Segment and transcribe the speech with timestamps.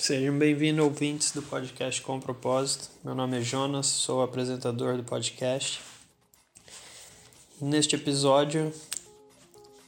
[0.00, 2.88] Sejam bem-vindos, ouvintes do podcast Com Propósito.
[3.04, 5.78] Meu nome é Jonas, sou apresentador do podcast.
[7.60, 8.72] Neste episódio,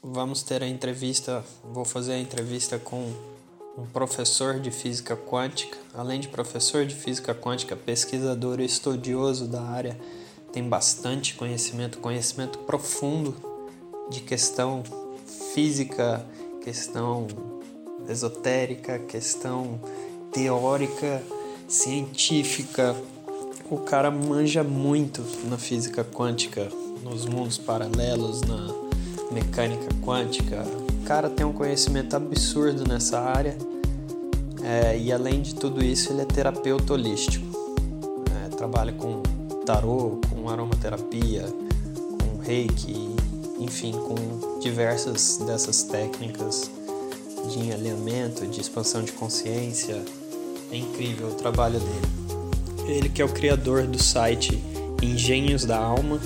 [0.03, 3.11] vamos ter a entrevista, vou fazer a entrevista com
[3.79, 5.79] um professor de física quântica.
[5.95, 9.99] Além de professor de física quântica, pesquisador e estudioso da área,
[10.53, 13.35] tem bastante conhecimento, conhecimento profundo
[14.11, 14.83] de questão
[15.55, 16.23] física,
[16.63, 17.27] questão
[18.09, 19.81] esotérica, questão
[20.33, 21.23] teórica,
[21.69, 22.97] científica.
[23.71, 26.69] O cara manja muito na física quântica,
[27.03, 28.75] nos mundos paralelos, na
[29.31, 30.65] mecânica quântica.
[31.01, 33.57] O cara tem um conhecimento absurdo nessa área
[34.63, 37.45] é, e além de tudo isso, ele é terapeuta holístico.
[38.45, 39.21] É, trabalha com
[39.67, 43.17] tarô, com aromaterapia, com reiki,
[43.59, 46.71] enfim, com diversas dessas técnicas
[47.49, 50.03] de alinhamento, de expansão de consciência.
[50.71, 52.23] É incrível o trabalho dele.
[52.87, 54.63] Ele que é o criador do site
[55.03, 56.19] Engenhos da Alma,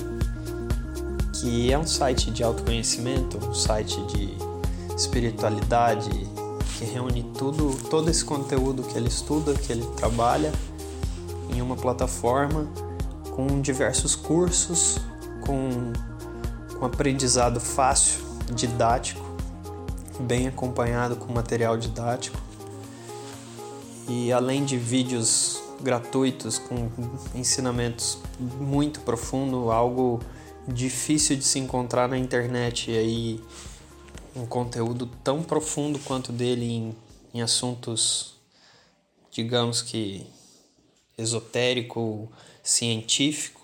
[1.33, 4.33] que é um site de autoconhecimento, um site de
[4.95, 6.09] espiritualidade,
[6.77, 10.51] que reúne tudo, todo esse conteúdo que ele estuda, que ele trabalha
[11.53, 12.67] em uma plataforma
[13.35, 14.99] com diversos cursos,
[15.41, 15.93] com,
[16.77, 18.21] com aprendizado fácil,
[18.53, 19.26] didático
[20.19, 22.37] bem acompanhado com material didático.
[24.07, 26.89] E além de vídeos gratuitos com
[27.35, 30.19] ensinamentos muito profundo, algo
[30.67, 33.41] difícil de se encontrar na internet e aí
[34.35, 36.95] um conteúdo tão profundo quanto dele em,
[37.33, 38.35] em assuntos,
[39.31, 40.25] digamos que
[41.17, 43.57] esotérico, científico.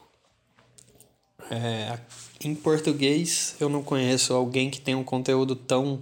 [1.52, 2.00] É,
[2.44, 6.02] em português eu não conheço alguém que tenha um conteúdo tão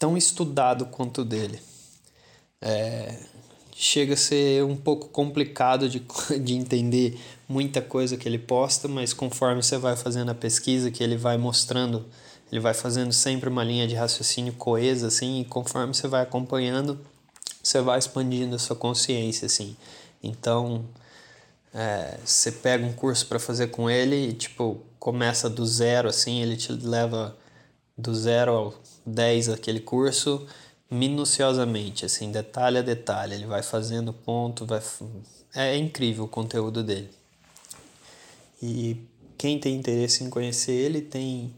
[0.00, 1.60] tão estudado quanto dele.
[2.60, 3.16] É,
[3.72, 6.00] chega a ser um pouco complicado de,
[6.42, 11.04] de entender muita coisa que ele posta, mas conforme você vai fazendo a pesquisa, que
[11.04, 12.06] ele vai mostrando,
[12.50, 16.98] ele vai fazendo sempre uma linha de raciocínio coesa, assim, e conforme você vai acompanhando,
[17.62, 19.76] você vai expandindo a sua consciência, assim.
[20.22, 20.84] Então,
[21.74, 26.40] é, você pega um curso para fazer com ele e, tipo, começa do zero, assim,
[26.40, 27.36] ele te leva
[28.00, 28.74] do zero ao
[29.06, 30.46] 10 aquele curso
[30.90, 33.34] minuciosamente, assim, detalhe a detalhe.
[33.34, 34.80] Ele vai fazendo ponto, vai
[35.54, 37.10] é incrível o conteúdo dele.
[38.62, 38.96] E
[39.38, 41.52] quem tem interesse em conhecer ele tem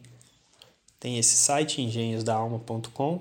[1.00, 3.20] tem esse site engenhosdaalma.com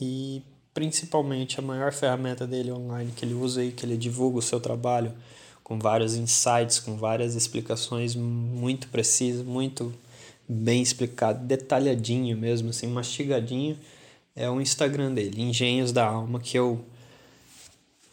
[0.00, 0.42] e
[0.74, 4.58] principalmente a maior ferramenta dele online que ele usa e que ele divulga o seu
[4.58, 5.12] trabalho
[5.62, 9.94] com vários insights, com várias explicações muito precisas, muito
[10.48, 13.78] bem explicado, detalhadinho mesmo, assim, mastigadinho,
[14.36, 16.84] é o Instagram dele, Engenhos da Alma, que eu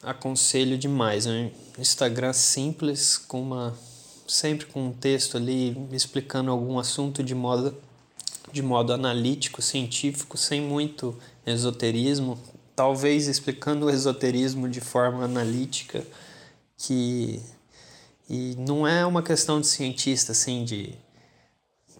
[0.04, 1.26] aconselho demais.
[1.26, 3.78] É um Instagram simples, com uma
[4.28, 7.76] sempre com um texto ali explicando algum assunto de modo
[8.52, 12.38] de modo analítico, científico, sem muito esoterismo,
[12.76, 16.04] talvez explicando o esoterismo de forma analítica,
[16.78, 17.42] que
[18.30, 20.94] e não é uma questão de cientista assim de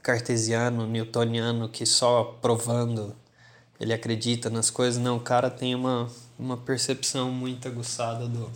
[0.02, 3.16] cartesiano, newtoniano, que só provando
[3.80, 5.02] ele acredita nas coisas.
[5.02, 6.08] Não, o cara tem uma,
[6.38, 8.52] uma percepção muito aguçada do,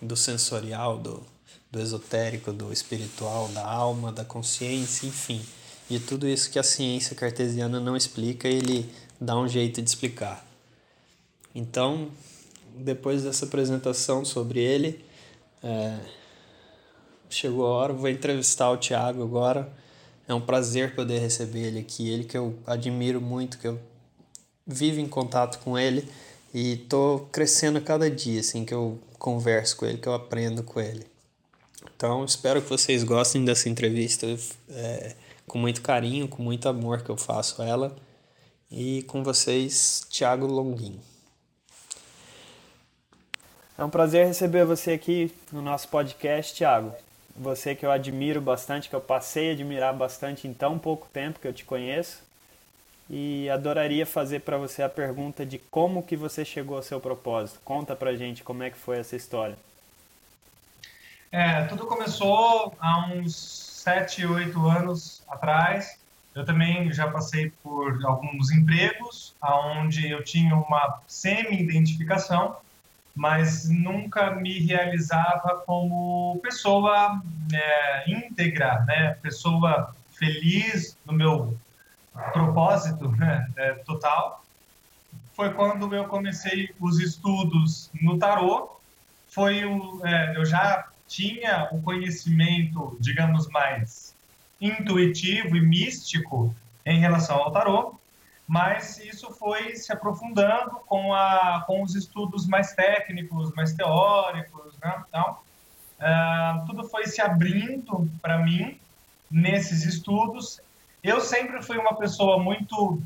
[0.00, 1.26] do sensorial, do,
[1.70, 5.44] do esotérico, do espiritual, da alma, da consciência, enfim.
[5.90, 8.88] De tudo isso que a ciência cartesiana não explica, ele
[9.20, 10.46] dá um jeito de explicar.
[11.54, 12.10] Então,
[12.76, 15.04] depois dessa apresentação sobre ele,
[15.62, 15.98] é,
[17.28, 19.68] chegou a hora, vou entrevistar o Tiago agora
[20.28, 23.80] é um prazer poder receber ele aqui, ele que eu admiro muito, que eu
[24.66, 26.06] vivo em contato com ele
[26.52, 30.78] e tô crescendo cada dia, assim, que eu converso com ele, que eu aprendo com
[30.78, 31.06] ele.
[31.96, 34.26] Então, espero que vocês gostem dessa entrevista
[34.68, 35.16] é,
[35.46, 37.96] com muito carinho, com muito amor que eu faço ela.
[38.70, 41.00] E com vocês, Thiago Longuinho.
[43.78, 46.92] É um prazer receber você aqui no nosso podcast, Thiago
[47.38, 51.38] você que eu admiro bastante, que eu passei a admirar bastante em tão pouco tempo
[51.38, 52.26] que eu te conheço.
[53.08, 57.60] E adoraria fazer para você a pergunta de como que você chegou ao seu propósito.
[57.64, 59.56] Conta pra gente como é que foi essa história.
[61.32, 65.98] É, tudo começou há uns 7, 8 anos atrás.
[66.34, 72.56] Eu também já passei por alguns empregos onde eu tinha uma semi-identificação
[73.18, 77.20] mas nunca me realizava como pessoa
[77.52, 79.18] é, íntegra, né?
[79.20, 81.58] pessoa feliz no meu
[82.32, 83.48] propósito né?
[83.56, 84.44] é, total.
[85.34, 88.78] foi quando eu comecei os estudos no tarô.
[89.28, 94.14] Foi o, é, eu já tinha o conhecimento, digamos, mais
[94.60, 96.54] intuitivo e místico
[96.86, 97.97] em relação ao tarô,
[98.48, 105.04] mas isso foi se aprofundando com, a, com os estudos mais técnicos, mais teóricos, né?
[105.06, 105.38] Então,
[106.00, 108.80] uh, tudo foi se abrindo para mim
[109.30, 110.62] nesses estudos.
[111.04, 113.02] Eu sempre fui uma pessoa muito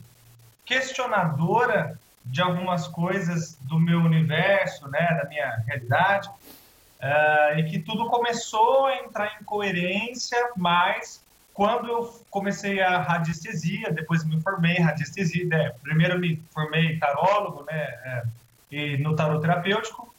[0.64, 8.08] questionadora de algumas coisas do meu universo, né, da minha realidade, uh, e que tudo
[8.08, 11.21] começou a entrar em coerência, mas
[11.54, 15.74] quando eu comecei a radiestesia, depois me formei em radiestesia, né?
[15.82, 18.22] primeiro me formei tarólogo, né, é,
[18.70, 20.12] e no tarot terapêutico,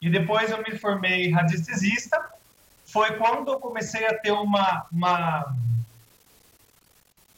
[0.00, 2.22] e depois eu me formei radiestesista,
[2.84, 5.56] foi quando eu comecei a ter uma, uma,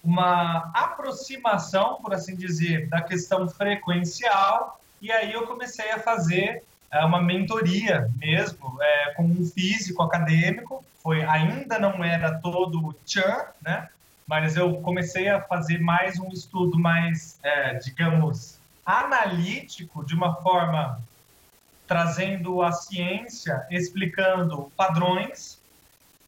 [0.03, 6.65] uma aproximação, por assim dizer, da questão frequencial, e aí eu comecei a fazer
[6.97, 12.95] é, uma mentoria mesmo, é, com um físico acadêmico, foi ainda não era todo o
[13.07, 13.89] Chan, né?
[14.27, 21.01] Mas eu comecei a fazer mais um estudo mais, é, digamos, analítico, de uma forma
[21.87, 25.61] trazendo a ciência, explicando padrões,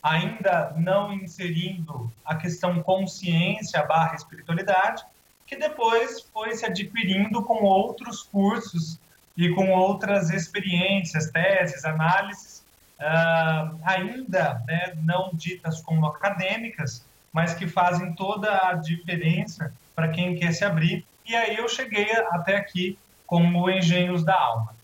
[0.00, 5.05] ainda não inserindo a questão consciência barra espiritualidade,
[5.44, 9.00] que depois foi se adquirindo com outros cursos
[9.38, 12.64] e com outras experiências, teses, análises,
[12.99, 20.35] uh, ainda né, não ditas como acadêmicas, mas que fazem toda a diferença para quem
[20.35, 21.06] quer se abrir.
[21.25, 24.75] E aí eu cheguei até aqui com o Engenhos da Alma.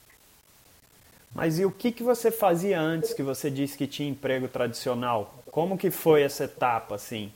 [1.34, 5.34] Mas e o que, que você fazia antes que você disse que tinha emprego tradicional?
[5.50, 7.32] Como que foi essa etapa, assim?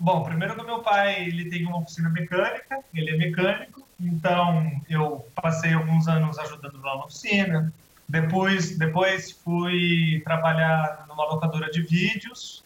[0.00, 5.26] Bom, primeiro que meu pai, ele tem uma oficina mecânica, ele é mecânico, então eu
[5.34, 7.72] passei alguns anos ajudando lá na oficina,
[8.08, 12.64] depois, depois fui trabalhar numa locadora de vídeos,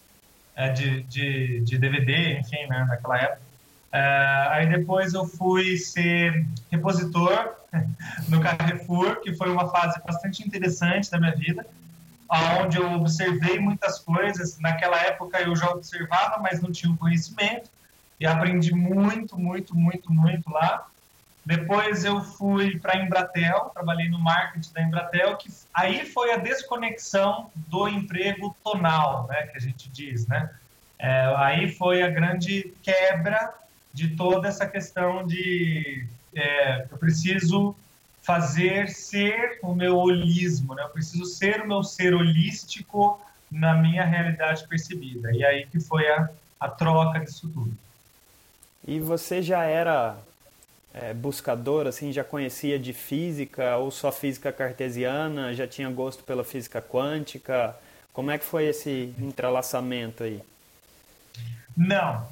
[0.55, 3.41] é, de, de, de DVD, enfim, né, naquela época.
[3.91, 7.55] É, aí depois eu fui ser repositor
[8.29, 11.65] no Carrefour, que foi uma fase bastante interessante da minha vida,
[12.61, 14.59] onde eu observei muitas coisas.
[14.59, 17.69] Naquela época eu já observava, mas não tinha o conhecimento,
[18.19, 20.87] e aprendi muito, muito, muito, muito lá.
[21.45, 26.37] Depois eu fui para a Embratel, trabalhei no marketing da Embratel, que aí foi a
[26.37, 30.49] desconexão do emprego tonal, né, que a gente diz, né?
[30.97, 33.53] É, aí foi a grande quebra
[33.93, 37.75] de toda essa questão de é, eu preciso
[38.23, 40.83] fazer ser o meu holismo, né?
[40.83, 43.21] Eu preciso ser o meu ser holístico
[43.51, 45.31] na minha realidade percebida.
[45.31, 46.29] E aí que foi a,
[46.59, 47.71] a troca disso tudo.
[48.87, 50.17] E você já era
[50.93, 56.43] é, buscador, assim, já conhecia de física ou só física cartesiana, já tinha gosto pela
[56.45, 57.75] física quântica?
[58.13, 60.41] Como é que foi esse entrelaçamento aí?
[61.75, 62.25] Não,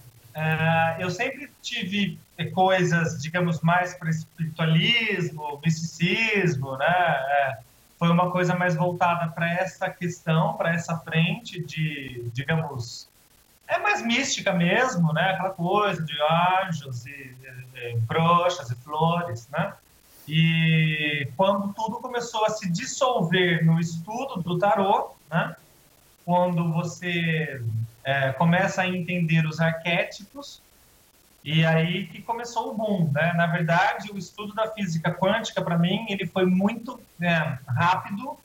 [0.99, 2.19] eu sempre tive
[2.53, 6.85] coisas, digamos, mais para espiritualismo, misticismo, né?
[6.87, 7.57] É,
[7.99, 13.07] foi uma coisa mais voltada para essa questão, para essa frente de, digamos,
[13.67, 15.31] é mais mística mesmo, né?
[15.31, 16.17] Aquela coisa de
[16.63, 19.73] anjos e, e, e brochas e flores, né?
[20.27, 25.55] E quando tudo começou a se dissolver no estudo do tarô, né?
[26.25, 27.61] Quando você
[28.03, 30.61] é, começa a entender os arquétipos,
[31.43, 33.33] e aí que começou o boom, né?
[33.33, 38.37] Na verdade, o estudo da física quântica, para mim, ele foi muito né, rápido,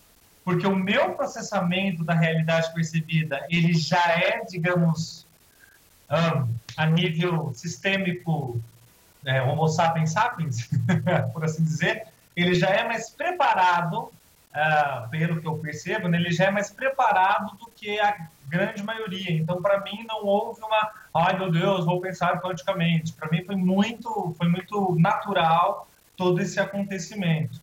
[0.42, 5.26] porque o meu processamento da realidade percebida ele já é, digamos,
[6.10, 8.60] um, a nível sistêmico
[9.26, 10.68] é, Homo sapiens sapiens,
[11.34, 16.30] por assim dizer, ele já é mais preparado, uh, pelo que eu percebo, né, ele
[16.30, 19.32] já é mais preparado do que a grande maioria.
[19.32, 23.12] Então, para mim, não houve uma, ai meu Deus, vou pensar quanticamente.
[23.12, 27.60] Para mim, foi muito, foi muito natural todo esse acontecimento.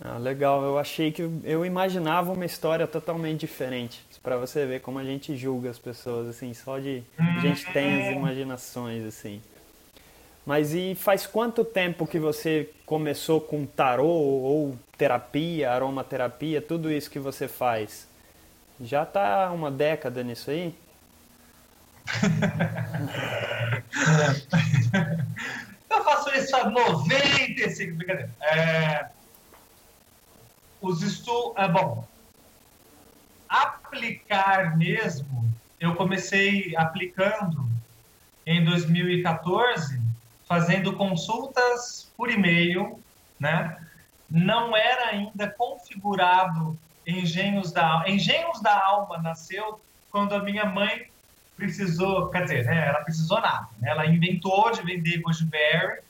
[0.00, 4.04] Ah, legal, eu achei que eu imaginava uma história totalmente diferente.
[4.22, 8.02] Para você ver como a gente julga as pessoas, assim, só de a gente tem
[8.02, 9.40] as imaginações, assim.
[10.44, 17.10] Mas e faz quanto tempo que você começou com tarô ou terapia, aromaterapia, tudo isso
[17.10, 18.06] que você faz?
[18.80, 20.74] Já tá uma década nisso aí?
[25.88, 28.30] eu faço isso há 95, brincadeira.
[28.42, 29.08] É,
[30.80, 31.56] os estudos.
[31.56, 32.04] É, bom,
[33.48, 37.68] aplicar mesmo, eu comecei aplicando
[38.44, 40.00] em 2014,
[40.46, 43.00] fazendo consultas por e-mail,
[43.38, 43.80] né?
[44.28, 46.76] Não era ainda configurado
[47.06, 48.08] Engenhos da Alma.
[48.08, 49.80] Engenhos da Alma nasceu
[50.10, 51.06] quando a minha mãe
[51.56, 53.68] precisou, quer dizer, né, ela precisou nada.
[53.78, 53.90] Né?
[53.90, 56.00] Ela inventou de vender Goodberry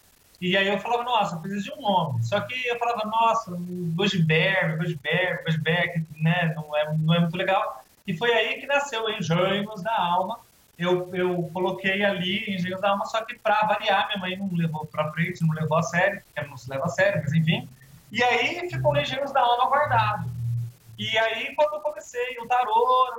[0.41, 2.23] e aí eu falava, nossa, eu preciso de um nome.
[2.23, 7.85] Só que eu falava, nossa, Goodberry, Goodberry, Goodberry, né, não é, não é muito legal.
[8.07, 10.39] E foi aí que nasceu Engenhos da Alma.
[10.79, 14.85] Eu, eu coloquei ali Engenhos da Alma, só que para variar, minha mãe não levou
[14.87, 17.69] para frente, não levou a sério, porque não se leva a sério, mas enfim.
[18.13, 20.34] E aí ficou Engenhos da Alma guardado.
[20.99, 23.13] E aí, quando eu comecei o tarô,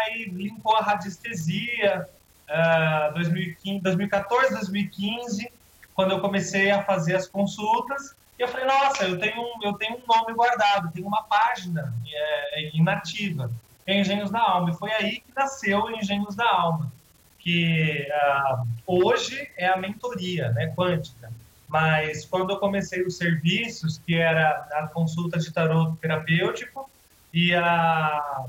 [0.00, 2.08] aí linkou a radiestesia,
[2.48, 5.52] uh, 2015, 2014, 2015,
[5.94, 10.06] quando eu comecei a fazer as consultas, eu falei, nossa, eu tenho, eu tenho um
[10.06, 13.50] nome guardado, tenho uma página é, é, inativa,
[13.86, 14.70] é Engenhos da Alma.
[14.70, 16.92] E foi aí que nasceu Engenhos da Alma,
[17.38, 21.32] que uh, hoje é a mentoria né, quântica.
[21.68, 26.88] Mas quando eu comecei os serviços, que era a consulta de tarô terapêutico,
[27.36, 28.46] e a,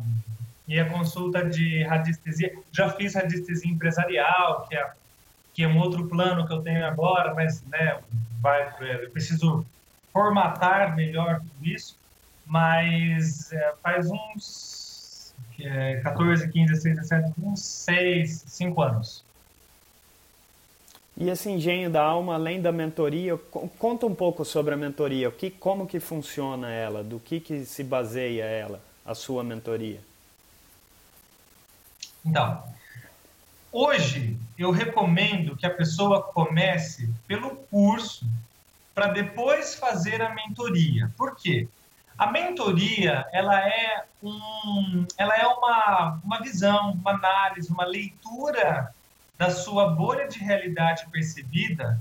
[0.66, 2.58] e a consulta de radiestesia.
[2.72, 4.92] Já fiz radiestesia empresarial, que é,
[5.54, 8.00] que é um outro plano que eu tenho agora, mas né,
[8.40, 9.66] vai, é, eu preciso
[10.14, 11.98] formatar melhor tudo isso.
[12.46, 19.26] Mas é, faz uns é, 14, 15, 16, 17, uns 6, 5 anos.
[21.20, 23.36] E esse engenho da alma, além da mentoria,
[23.80, 25.30] conta um pouco sobre a mentoria.
[25.30, 27.04] O que, como que funciona ela?
[27.04, 30.00] Do que, que se baseia ela, a sua mentoria?
[32.24, 32.64] Então,
[33.72, 38.28] hoje eu recomendo que a pessoa comece pelo curso
[38.94, 41.12] para depois fazer a mentoria.
[41.18, 41.68] Por quê?
[42.16, 48.94] A mentoria ela é um, ela é uma, uma visão, uma análise, uma leitura
[49.38, 52.00] da sua bolha de realidade percebida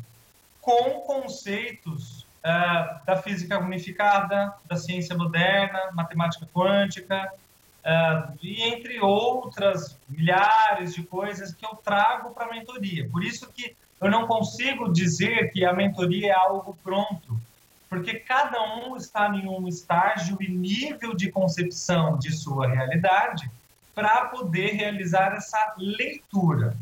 [0.61, 7.33] com conceitos uh, da física unificada, da ciência moderna, matemática quântica,
[7.85, 13.09] uh, e entre outras milhares de coisas que eu trago para a mentoria.
[13.09, 17.41] Por isso que eu não consigo dizer que a mentoria é algo pronto,
[17.89, 23.51] porque cada um está em um estágio e nível de concepção de sua realidade
[23.95, 26.77] para poder realizar essa leitura.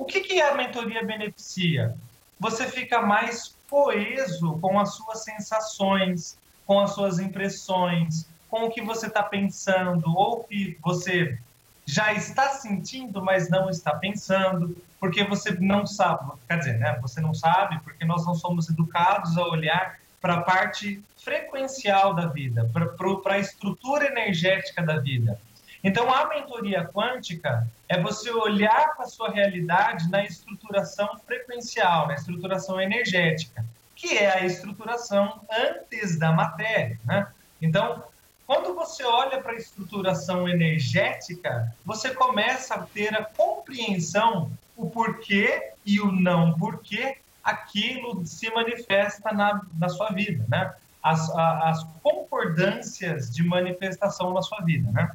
[0.00, 1.94] O que, que a mentoria beneficia?
[2.38, 8.80] Você fica mais coeso com as suas sensações, com as suas impressões, com o que
[8.80, 11.38] você está pensando ou que você
[11.84, 17.20] já está sentindo, mas não está pensando, porque você não sabe, quer dizer, né, você
[17.20, 22.70] não sabe porque nós não somos educados a olhar para a parte frequencial da vida,
[22.72, 25.38] para a estrutura energética da vida.
[25.82, 32.14] Então, a mentoria quântica é você olhar para a sua realidade na estruturação frequencial, na
[32.14, 33.64] estruturação energética,
[33.96, 36.98] que é a estruturação antes da matéria.
[37.04, 37.26] Né?
[37.62, 38.04] Então,
[38.46, 45.72] quando você olha para a estruturação energética, você começa a ter a compreensão o porquê
[45.84, 50.74] e o não porquê aquilo se manifesta na, na sua vida, né?
[51.02, 55.10] As, a, as concordâncias de manifestação na sua vida, né?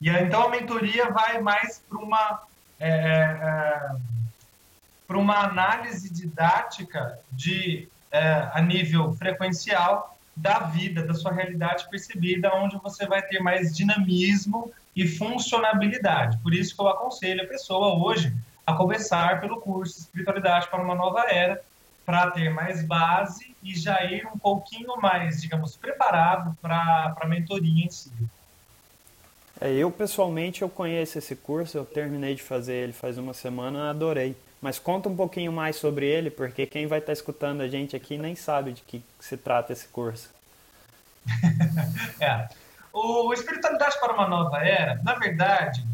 [0.00, 2.42] E então a mentoria vai mais para uma
[2.80, 3.90] é, é,
[5.06, 12.54] para uma análise didática de é, a nível frequencial da vida, da sua realidade percebida,
[12.54, 16.38] onde você vai ter mais dinamismo e funcionabilidade.
[16.38, 18.34] Por isso que eu aconselho a pessoa hoje
[18.66, 21.60] a começar pelo curso Espiritualidade para uma Nova Era,
[22.04, 27.84] para ter mais base e já ir um pouquinho mais, digamos, preparado para a mentoria
[27.84, 28.12] em si.
[29.60, 33.90] É, eu pessoalmente eu conheço esse curso, eu terminei de fazer ele faz uma semana,
[33.90, 34.36] adorei.
[34.60, 37.94] Mas conta um pouquinho mais sobre ele, porque quem vai estar tá escutando a gente
[37.94, 40.30] aqui nem sabe de que se trata esse curso.
[42.20, 42.48] é.
[42.92, 45.84] O Espiritualidade para uma Nova Era, na verdade,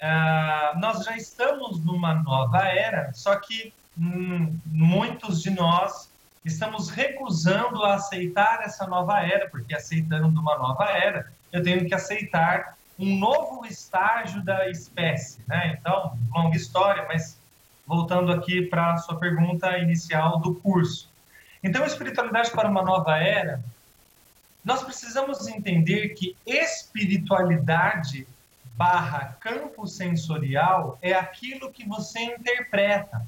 [0.00, 6.08] uh, nós já estamos numa nova era, só que hum, muitos de nós
[6.44, 11.94] estamos recusando a aceitar essa nova era, porque aceitando uma nova era, eu tenho que
[11.94, 15.76] aceitar um novo estágio da espécie, né?
[15.78, 17.38] Então, longa história, mas
[17.86, 21.08] voltando aqui para a sua pergunta inicial do curso.
[21.62, 23.62] Então, espiritualidade para uma nova era,
[24.64, 28.26] nós precisamos entender que espiritualidade
[28.76, 33.26] barra campo sensorial é aquilo que você interpreta.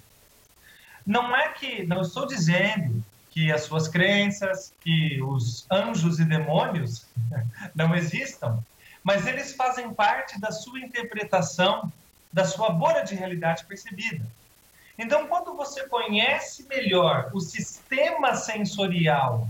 [1.06, 7.06] Não é que, não estou dizendo que as suas crenças, que os anjos e demônios
[7.74, 8.58] não existam,
[9.06, 11.92] mas eles fazem parte da sua interpretação,
[12.32, 14.26] da sua bolha de realidade percebida.
[14.98, 19.48] Então, quando você conhece melhor o sistema sensorial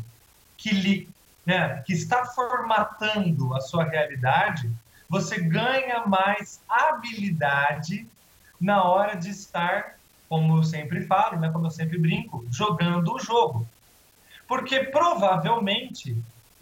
[0.59, 1.09] que, lhe,
[1.47, 4.71] né, que está formatando a sua realidade,
[5.09, 8.07] você ganha mais habilidade
[8.61, 9.99] na hora de estar,
[10.29, 13.67] como eu sempre falo, né, como eu sempre brinco, jogando o jogo.
[14.47, 16.15] Porque provavelmente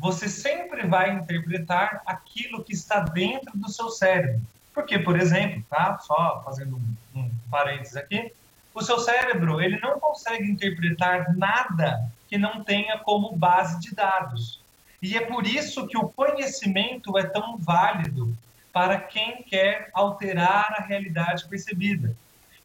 [0.04, 4.38] você sempre vai interpretar aquilo que está dentro do seu cérebro.
[4.74, 5.98] Porque, por exemplo, tá?
[5.98, 8.30] Só fazendo um, um parênteses aqui,
[8.74, 14.60] o seu cérebro ele não consegue interpretar nada que não tenha como base de dados.
[15.00, 18.36] E é por isso que o conhecimento é tão válido
[18.74, 22.14] para quem quer alterar a realidade percebida.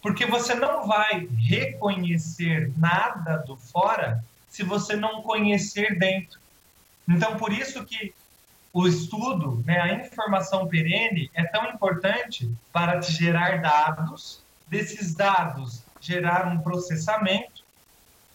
[0.02, 6.38] Porque você não vai reconhecer nada do fora se você não conhecer dentro.
[7.10, 8.14] Então, por isso que
[8.72, 15.84] o estudo, né, a informação perene é tão importante para te gerar dados, desses dados
[16.00, 17.64] gerar um processamento,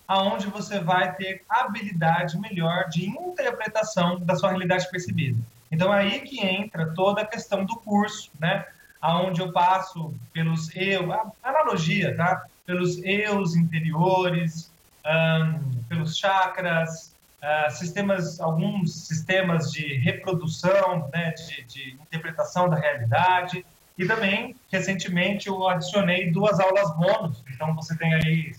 [0.07, 5.39] aonde você vai ter habilidade melhor de interpretação da sua realidade percebida.
[5.71, 8.67] Então é aí que entra toda a questão do curso, né?
[9.01, 11.11] Aonde eu passo pelos eu,
[11.43, 12.45] analogia, tá?
[12.67, 14.71] Pelos eus interiores,
[15.07, 17.14] um, pelos chakras,
[17.45, 21.33] uh, sistemas, alguns sistemas de reprodução, né?
[21.33, 23.65] De, de interpretação da realidade,
[23.97, 27.43] e também, recentemente, eu adicionei duas aulas bônus.
[27.49, 28.57] Então, você tem aí,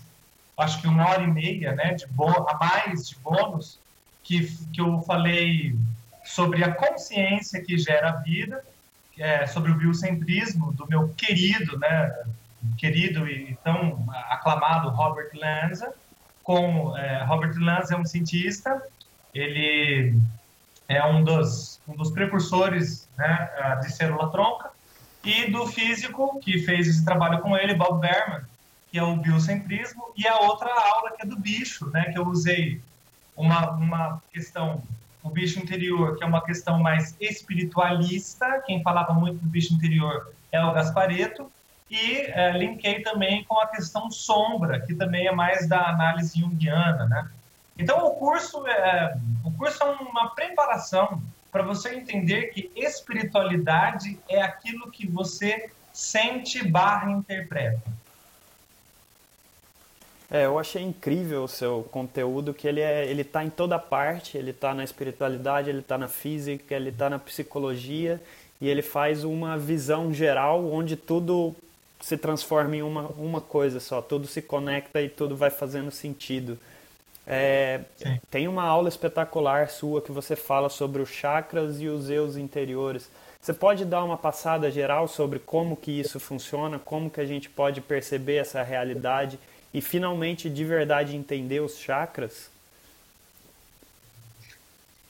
[0.56, 3.78] acho que uma hora e meia, né, de a mais de bônus,
[4.22, 5.76] que, que eu falei
[6.24, 8.64] sobre a consciência que gera a vida,
[9.18, 12.24] é, sobre o biocentrismo do meu querido, né,
[12.78, 15.92] querido e tão aclamado Robert Lanza.
[16.46, 18.80] Com, é, Robert Lanza é um cientista,
[19.34, 20.16] ele
[20.88, 23.50] é um dos, um dos precursores né,
[23.82, 24.70] de célula tronca,
[25.24, 28.42] e do físico que fez esse trabalho com ele, Bob Berman,
[28.92, 32.28] que é o biocentrismo, e a outra aula que é do bicho, né, que eu
[32.28, 32.80] usei
[33.36, 34.80] uma, uma questão,
[35.24, 40.32] o bicho interior, que é uma questão mais espiritualista, quem falava muito do bicho interior
[40.52, 41.50] é o Gaspareto,
[41.90, 47.06] e é, linkei também com a questão sombra, que também é mais da análise junguiana,
[47.06, 47.28] né?
[47.78, 51.22] Então o curso é, o curso é uma preparação
[51.52, 57.80] para você entender que espiritualidade é aquilo que você sente barra interpreta.
[60.30, 64.36] É, eu achei incrível o seu conteúdo, que ele é, ele tá em toda parte,
[64.36, 68.20] ele está na espiritualidade, ele está na física, ele está na psicologia,
[68.60, 71.54] e ele faz uma visão geral onde tudo
[72.06, 76.56] se transforma em uma, uma coisa só, tudo se conecta e tudo vai fazendo sentido.
[77.26, 77.80] É,
[78.30, 83.10] tem uma aula espetacular sua que você fala sobre os chakras e os eus interiores.
[83.40, 87.50] Você pode dar uma passada geral sobre como que isso funciona, como que a gente
[87.50, 89.36] pode perceber essa realidade
[89.74, 92.48] e finalmente de verdade entender os chakras?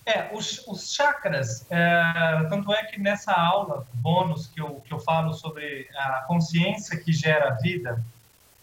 [0.07, 5.01] É, os, os chakras, é, tanto é que nessa aula bônus que eu, que eu
[5.01, 8.01] falo sobre a consciência que gera a vida,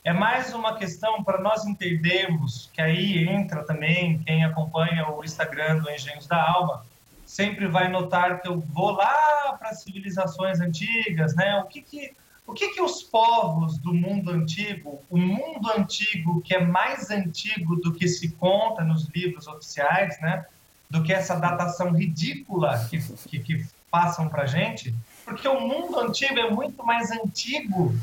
[0.06, 5.80] é mais uma questão para nós entendermos que aí entra também quem acompanha o Instagram
[5.80, 6.86] do Engenhos da Alma,
[7.26, 11.60] sempre vai notar que eu vou lá para civilizações antigas, né?
[11.60, 12.14] O que que
[12.46, 17.78] o que que os povos do mundo antigo, o mundo antigo que é mais antigo
[17.78, 20.46] do que se conta nos livros oficiais, né?
[20.94, 24.94] Do que essa datação ridícula que, que, que passam para gente,
[25.26, 27.96] porque o mundo antigo é muito mais antigo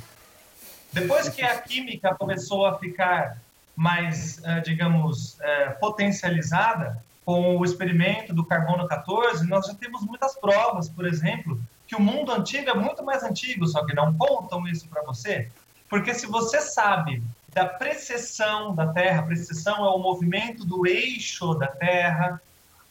[0.92, 3.38] depois que a química começou a ficar
[3.76, 10.35] mais, eh, digamos, eh, potencializada com o experimento do carbono 14, nós já temos muitas
[10.37, 14.66] provas, por exemplo, que o mundo antigo é muito mais antigo, só que não contam
[14.66, 15.48] isso para você.
[15.88, 17.22] Porque se você sabe
[17.53, 22.40] da precessão da Terra, precessão é o movimento do eixo da Terra,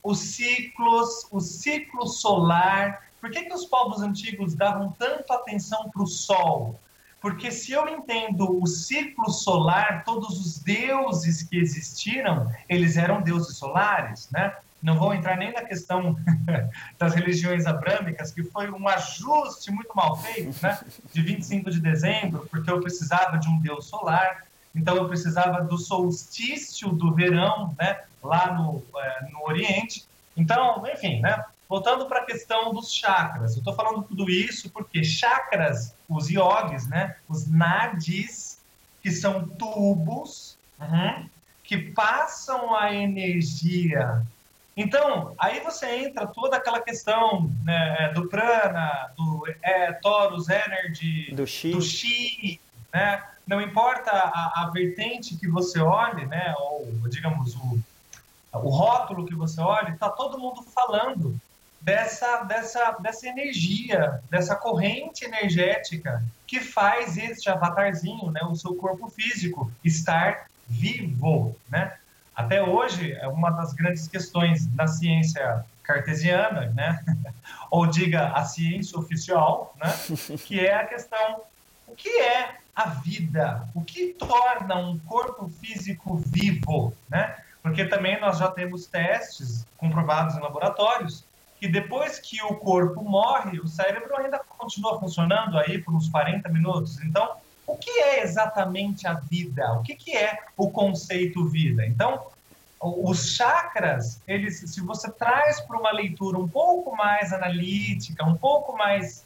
[0.04, 3.04] os ciclos, o ciclo solar.
[3.20, 6.80] Por que, que os povos antigos davam tanta atenção para o Sol?
[7.22, 13.58] Porque se eu entendo o ciclo solar, todos os deuses que existiram, eles eram deuses
[13.58, 14.56] solares, né?
[14.82, 16.18] Não vou entrar nem na questão
[16.98, 20.80] das religiões abrâmicas, que foi um ajuste muito mal feito, né?
[21.12, 25.78] De 25 de dezembro, porque eu precisava de um deus solar, então eu precisava do
[25.78, 28.02] solstício do verão, né?
[28.24, 30.06] Lá no, é, no Oriente.
[30.36, 31.44] Então, enfim, né?
[31.70, 36.88] Voltando para a questão dos chakras, eu estou falando tudo isso porque chakras, os yogis,
[36.88, 38.60] né, os nadis,
[39.04, 41.30] que são tubos uhum,
[41.64, 44.24] que passam a energia.
[44.76, 51.46] Então, aí você entra toda aquela questão né, do prana, do é, Taurus Energy, do
[51.46, 51.72] chi.
[51.72, 52.60] do chi,
[52.92, 53.24] né?
[53.50, 56.54] Não importa a, a vertente que você olhe, né?
[56.60, 57.80] Ou, digamos, o,
[58.54, 61.36] o rótulo que você olhe, está todo mundo falando
[61.82, 69.10] dessa, dessa, dessa energia, dessa corrente energética que faz este avatarzinho, né, o seu corpo
[69.10, 71.58] físico, estar vivo.
[71.68, 71.92] Né?
[72.36, 77.04] Até hoje, é uma das grandes questões na ciência cartesiana, né?
[77.72, 79.92] ou diga a ciência oficial, né?
[80.46, 81.42] que é a questão:
[81.90, 83.68] o que é a vida?
[83.74, 86.94] O que torna um corpo físico vivo?
[87.10, 87.36] Né?
[87.62, 91.24] Porque também nós já temos testes comprovados em laboratórios
[91.60, 96.48] que depois que o corpo morre, o cérebro ainda continua funcionando aí por uns 40
[96.50, 97.02] minutos.
[97.02, 97.36] Então,
[97.68, 99.74] o que é exatamente a vida?
[99.74, 101.86] O que, que é o conceito vida?
[101.86, 102.28] Então,
[102.82, 108.78] os chakras, eles, se você traz para uma leitura um pouco mais analítica, um pouco
[108.78, 109.26] mais,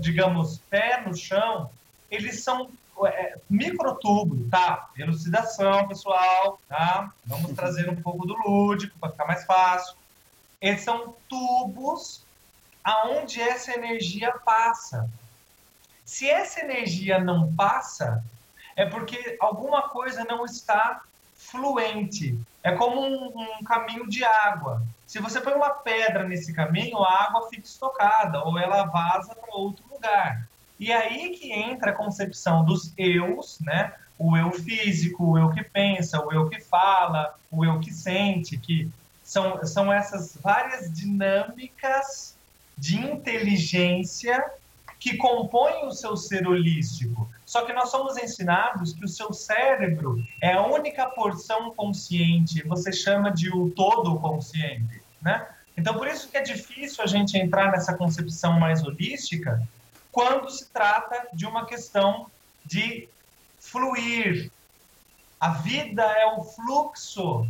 [0.00, 1.70] digamos, pé no chão,
[2.12, 2.70] eles são
[3.06, 4.90] é, microtúbulo, tá?
[4.98, 7.10] Elucidação, pessoal, tá?
[7.24, 9.96] Vamos trazer um pouco do lúdico para ficar mais fácil.
[10.60, 12.22] Eles são tubos
[12.84, 15.08] aonde essa energia passa.
[16.04, 18.22] Se essa energia não passa,
[18.76, 21.00] é porque alguma coisa não está
[21.34, 22.38] fluente.
[22.62, 24.82] É como um, um, caminho de água.
[25.06, 29.56] Se você põe uma pedra nesse caminho, a água fica estocada ou ela vaza para
[29.56, 30.46] outro lugar.
[30.82, 33.92] E aí que entra a concepção dos eus, né?
[34.18, 38.58] O eu físico, o eu que pensa, o eu que fala, o eu que sente,
[38.58, 38.90] que
[39.22, 42.36] são, são essas várias dinâmicas
[42.76, 44.44] de inteligência
[44.98, 47.30] que compõem o seu ser holístico.
[47.46, 52.92] Só que nós somos ensinados que o seu cérebro é a única porção consciente, você
[52.92, 55.46] chama de o todo consciente, né?
[55.76, 59.62] Então, por isso que é difícil a gente entrar nessa concepção mais holística
[60.12, 62.30] quando se trata de uma questão
[62.64, 63.08] de
[63.58, 64.52] fluir.
[65.40, 67.48] A vida é o fluxo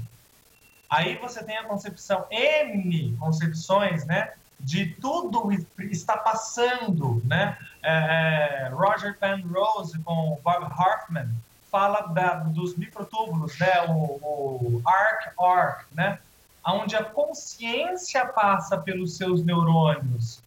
[0.93, 4.35] Aí você tem a concepção, N concepções, né?
[4.61, 5.51] De tudo
[5.91, 7.57] está passando, né?
[7.83, 11.31] É, é Roger Penrose com Bob Hartman
[11.71, 13.87] fala da, dos microtúbulos, né?
[13.89, 16.19] O, o arc-arc, né?
[16.63, 20.43] Onde a consciência passa pelos seus neurônios.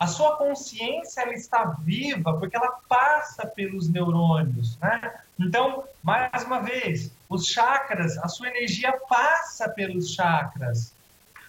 [0.00, 5.20] A sua consciência ela está viva porque ela passa pelos neurônios, né?
[5.38, 10.94] Então, mais uma vez, os chakras, a sua energia passa pelos chakras.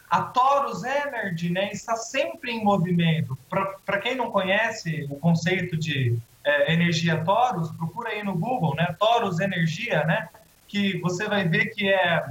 [0.09, 3.37] A Taurus Energy né, está sempre em movimento.
[3.49, 8.93] Para quem não conhece o conceito de é, energia Taurus, procura aí no Google, né?
[8.99, 10.27] Taurus Energia, né?
[10.67, 12.25] Que você vai ver que é,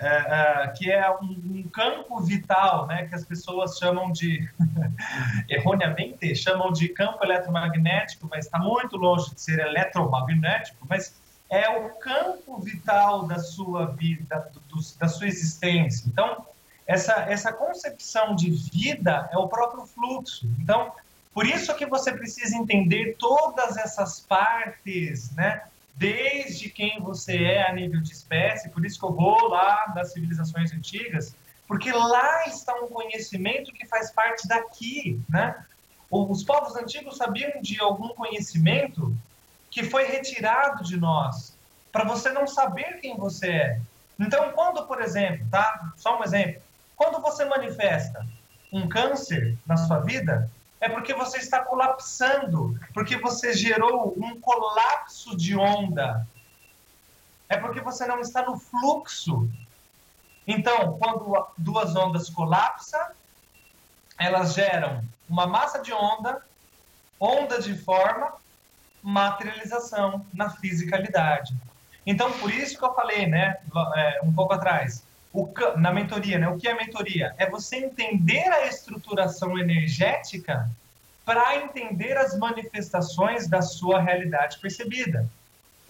[0.00, 3.06] é, é que é um, um, campo vital, né?
[3.06, 4.48] Que as pessoas chamam de,
[5.48, 11.14] erroneamente, chamam de campo eletromagnético, mas está muito longe de ser eletromagnético, mas
[11.50, 16.08] é o campo vital da sua vida, do, da sua existência.
[16.08, 16.46] Então,
[16.86, 20.48] essa, essa concepção de vida é o próprio fluxo.
[20.60, 20.92] Então,
[21.32, 25.62] por isso que você precisa entender todas essas partes, né?
[26.00, 30.14] Desde quem você é a nível de espécie, por isso que eu vou lá das
[30.14, 31.36] civilizações antigas,
[31.68, 35.62] porque lá está um conhecimento que faz parte daqui, né?
[36.10, 39.14] Os povos antigos sabiam de algum conhecimento
[39.70, 41.54] que foi retirado de nós,
[41.92, 43.80] para você não saber quem você é.
[44.18, 45.92] Então, quando, por exemplo, tá?
[45.98, 46.62] Só um exemplo.
[46.96, 48.26] Quando você manifesta
[48.72, 55.36] um câncer na sua vida, é porque você está colapsando, porque você gerou um colapso
[55.36, 56.26] de onda.
[57.48, 59.48] É porque você não está no fluxo.
[60.46, 63.00] Então, quando duas ondas colapsam,
[64.18, 66.42] elas geram uma massa de onda,
[67.18, 68.32] onda de forma
[69.02, 71.54] materialização na fisicalidade.
[72.06, 73.58] Então, por isso que eu falei, né,
[73.96, 77.34] é, um pouco atrás, o, na mentoria, né, o que é mentoria?
[77.38, 80.68] É você entender a estruturação energética
[81.24, 85.28] para entender as manifestações da sua realidade percebida.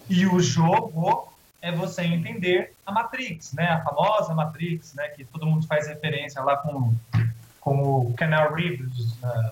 [0.09, 5.45] E o jogo é você entender a Matrix, né, a famosa Matrix, né, que todo
[5.45, 6.93] mundo faz referência lá com,
[7.59, 9.51] com o Canal Reeves, uh,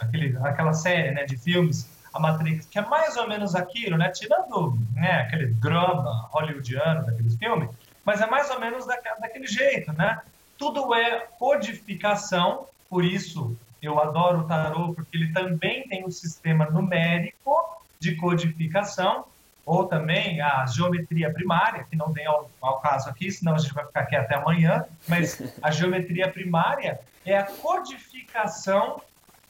[0.00, 4.08] aquele, aquela série né, de filmes a Matrix, que é mais ou menos aquilo, né?
[4.08, 7.70] Tirando né, aquele drama hollywoodiano daqueles filmes,
[8.04, 10.20] mas é mais ou menos da, daquele jeito, né?
[10.58, 16.66] Tudo é codificação, por isso eu adoro o tarô, porque ele também tem um sistema
[16.66, 17.56] numérico
[17.98, 19.24] de codificação,
[19.64, 23.72] ou também a geometria primária, que não vem ao, ao caso aqui, senão a gente
[23.72, 29.00] vai ficar aqui até amanhã, mas a geometria primária é a codificação,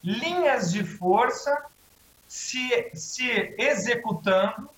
[0.03, 1.65] linhas de força
[2.29, 4.69] se, se executando,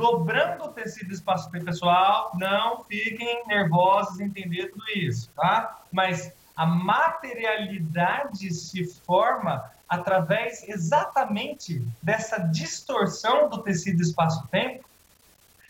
[0.00, 2.32] dobrando o tecido espaço pessoal.
[2.34, 5.82] Não fiquem nervosos em entender tudo isso, tá?
[5.92, 14.88] Mas a materialidade se forma através exatamente dessa distorção do tecido espaço-tempo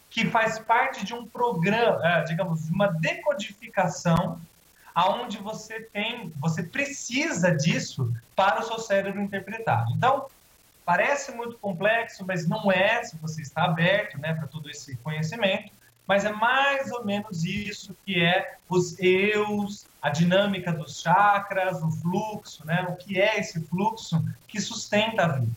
[0.09, 4.41] que faz parte de um programa, é, digamos, de uma decodificação
[4.95, 9.87] aonde você tem, você precisa disso para o seu cérebro interpretar.
[9.97, 10.27] Então,
[10.85, 15.73] parece muito complexo, mas não é, se você está aberto, né, para todo esse conhecimento,
[16.07, 21.91] mas é mais ou menos isso que é os eus, a dinâmica dos chakras, o
[21.91, 25.53] fluxo, né, o que é esse fluxo que sustenta a vida.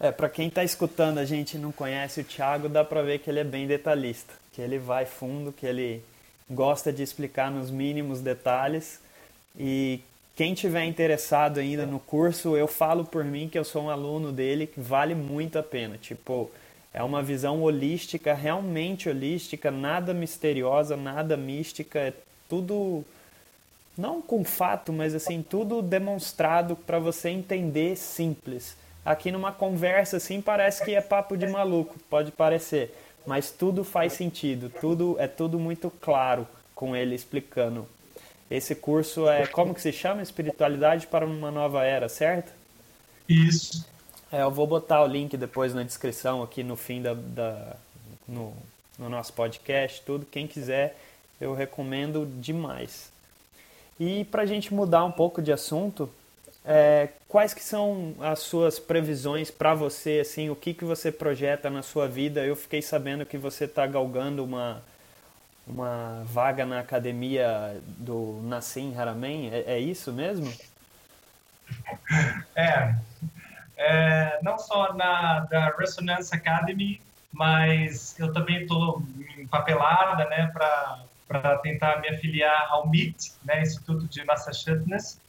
[0.00, 3.30] É, para quem está escutando a gente não conhece o Thiago, dá para ver que
[3.30, 6.04] ele é bem detalhista, que ele vai fundo, que ele
[6.50, 9.00] gosta de explicar nos mínimos detalhes.
[9.56, 10.00] E
[10.36, 14.32] quem tiver interessado ainda no curso, eu falo por mim que eu sou um aluno
[14.32, 15.96] dele que vale muito a pena.
[15.96, 16.50] Tipo,
[16.92, 22.12] é uma visão holística, realmente holística, nada misteriosa, nada mística, é
[22.48, 23.04] tudo
[23.96, 30.40] não com fato, mas assim, tudo demonstrado para você entender simples aqui numa conversa assim
[30.40, 32.94] parece que é papo de maluco, pode parecer,
[33.26, 37.86] mas tudo faz sentido, tudo é tudo muito claro com ele explicando.
[38.50, 40.22] Esse curso é como que se chama?
[40.22, 42.52] Espiritualidade para uma nova era, certo?
[43.28, 43.86] Isso.
[44.30, 47.76] É, eu vou botar o link depois na descrição aqui no fim da, da
[48.28, 48.54] no,
[48.98, 50.26] no nosso podcast, tudo.
[50.26, 50.96] Quem quiser,
[51.40, 53.10] eu recomendo demais.
[53.98, 56.10] E para a gente mudar um pouco de assunto,
[56.64, 61.70] é, quais que são as suas previsões para você, assim, o que, que você projeta
[61.70, 62.44] na sua vida?
[62.44, 64.82] Eu fiquei sabendo que você está galgando uma,
[65.66, 70.52] uma vaga na academia do Nassim Haramein, é, é isso mesmo?
[72.54, 72.94] É,
[73.76, 77.00] é, não só na da Resonance Academy,
[77.32, 79.02] mas eu também estou
[79.38, 80.50] empapelada, né,
[81.26, 85.20] para tentar me afiliar ao MIT, né, Instituto de Massachusetts,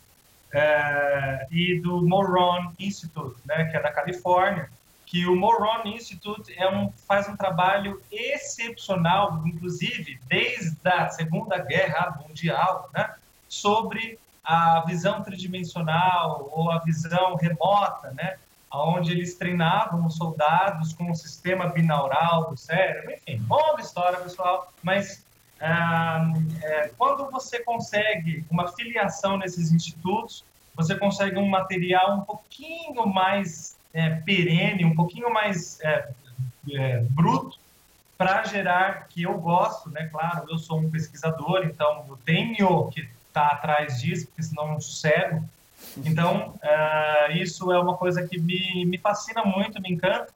[0.54, 4.70] é, e do Moron Institute, né, que é da Califórnia,
[5.06, 12.20] que o Moron Institute é um, faz um trabalho excepcional, inclusive desde a Segunda Guerra
[12.28, 13.14] Mundial, né,
[13.48, 18.38] sobre a visão tridimensional ou a visão remota, né,
[18.72, 24.72] onde eles treinavam os soldados com um sistema binaural do cérebro, enfim, longa história, pessoal,
[24.84, 25.26] mas
[25.62, 30.44] ah, é, quando você consegue uma filiação nesses institutos,
[30.76, 36.10] você consegue um material um pouquinho mais é, perene, um pouquinho mais é,
[36.70, 37.58] é bruto,
[38.18, 40.08] para gerar, que eu gosto, né?
[40.12, 44.74] Claro, eu sou um pesquisador, então eu tenho que estar tá atrás disso, porque senão
[44.74, 45.44] eu sossego.
[46.06, 50.28] Então, uh, isso é uma coisa que me, me fascina muito, me encanta.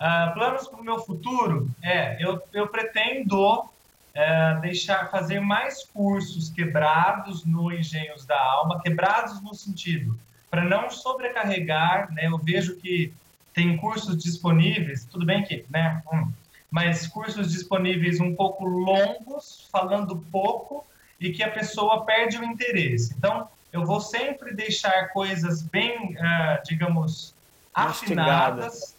[0.00, 1.68] Uh, planos para o meu futuro?
[1.80, 3.68] É, eu, eu pretendo
[4.14, 10.18] é, deixar fazer mais cursos quebrados no Engenhos da Alma, quebrados no sentido
[10.52, 12.26] para não sobrecarregar, né?
[12.26, 13.10] Eu vejo que
[13.54, 16.02] tem cursos disponíveis, tudo bem que, né?
[16.12, 16.30] Hum,
[16.70, 20.86] mas cursos disponíveis um pouco longos, falando pouco
[21.18, 23.14] e que a pessoa perde o interesse.
[23.16, 27.34] Então, eu vou sempre deixar coisas bem, uh, digamos,
[27.74, 28.94] afinadas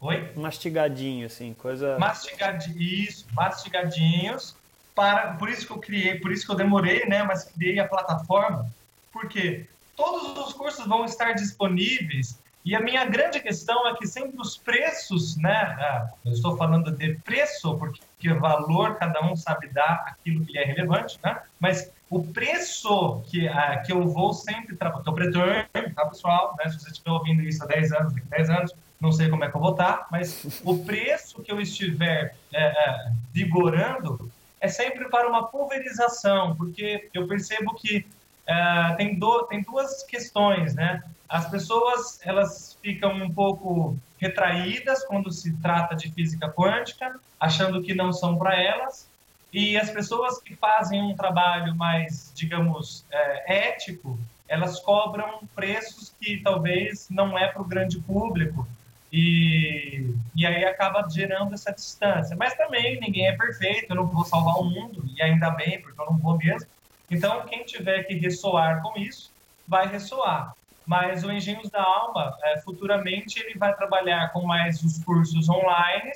[0.00, 0.32] Oi?
[0.36, 1.98] Mastigadinho, assim, coisa.
[1.98, 4.54] Mastigadinho, isso, mastigadinhos.
[4.94, 7.24] Para, por isso que eu criei, por isso que eu demorei, né?
[7.24, 8.70] Mas criei a plataforma,
[9.12, 9.66] porque
[9.98, 14.56] todos os cursos vão estar disponíveis e a minha grande questão é que sempre os
[14.56, 15.74] preços, né?
[15.78, 20.64] Ah, eu estou falando de preço, porque valor cada um sabe dar aquilo que é
[20.64, 21.40] relevante, né?
[21.58, 26.54] Mas o preço que, ah, que eu vou sempre trabalhar, estou pretendo, tá, pessoal?
[26.58, 26.70] Né?
[26.70, 29.50] Se você estiver ouvindo isso há 10 anos, daqui 10 anos, não sei como é
[29.50, 34.30] que eu vou estar, mas o preço que eu estiver é, vigorando
[34.60, 38.04] é sempre para uma pulverização, porque eu percebo que
[38.48, 41.02] é, tem, do, tem duas questões, né?
[41.28, 47.94] As pessoas elas ficam um pouco retraídas quando se trata de física quântica, achando que
[47.94, 49.06] não são para elas,
[49.52, 56.38] e as pessoas que fazem um trabalho mais, digamos, é, ético, elas cobram preços que
[56.38, 58.66] talvez não é para o grande público,
[59.12, 62.34] e, e aí acaba gerando essa distância.
[62.36, 66.00] Mas também ninguém é perfeito, eu não vou salvar o mundo, e ainda bem, porque
[66.00, 66.68] eu não vou mesmo.
[67.10, 69.32] Então, quem tiver que ressoar com isso,
[69.66, 70.54] vai ressoar.
[70.86, 76.12] Mas o Engenhos da Alma, é, futuramente, ele vai trabalhar com mais os cursos online,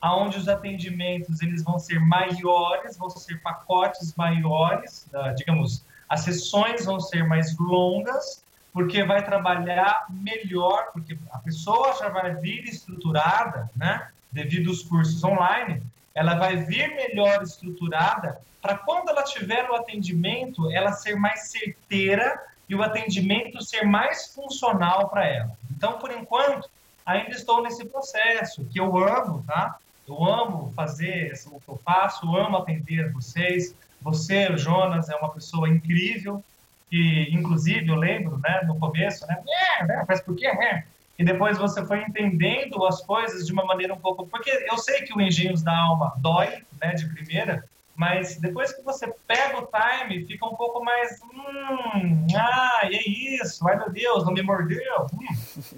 [0.00, 7.00] aonde os atendimentos eles vão ser maiores, vão ser pacotes maiores, digamos, as sessões vão
[7.00, 14.08] ser mais longas, porque vai trabalhar melhor, porque a pessoa já vai vir estruturada, né?
[14.30, 15.82] Devido aos cursos online,
[16.16, 22.42] ela vai vir melhor estruturada para quando ela tiver o atendimento, ela ser mais certeira
[22.68, 25.52] e o atendimento ser mais funcional para ela.
[25.70, 26.68] Então, por enquanto,
[27.04, 29.76] ainda estou nesse processo que eu amo, tá?
[30.08, 33.74] Eu amo fazer o que eu faço, amo atender vocês.
[34.00, 36.42] Você, Jonas, é uma pessoa incrível,
[36.88, 39.36] que inclusive eu lembro, né, no começo, né,
[39.78, 40.46] é, né mas por quê?
[40.46, 40.84] É.
[41.18, 45.02] E depois você foi entendendo as coisas de uma maneira um pouco, porque eu sei
[45.02, 49.66] que o Engenhos da Alma dói, né, de primeira, mas depois que você pega o
[49.66, 53.08] time, fica um pouco mais, hum, ah, e é
[53.40, 55.06] isso, ai meu Deus, não me mordeu.
[55.14, 55.26] Hum.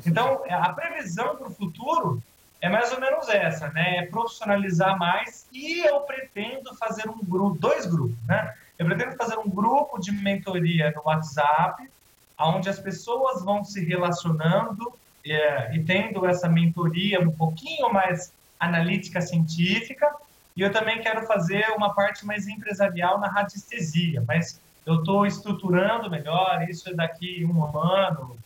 [0.04, 2.20] Então, a previsão para o futuro
[2.60, 3.98] é mais ou menos essa, né?
[3.98, 8.52] É profissionalizar mais e eu pretendo fazer um grupo, dois grupos, né?
[8.76, 11.88] Eu pretendo fazer um grupo de mentoria no WhatsApp,
[12.36, 14.92] onde as pessoas vão se relacionando
[15.24, 20.10] é, e tendo essa mentoria um pouquinho mais analítica científica.
[20.56, 26.10] E eu também quero fazer uma parte mais empresarial na radiestesia, mas eu estou estruturando
[26.10, 28.36] melhor isso daqui um ano,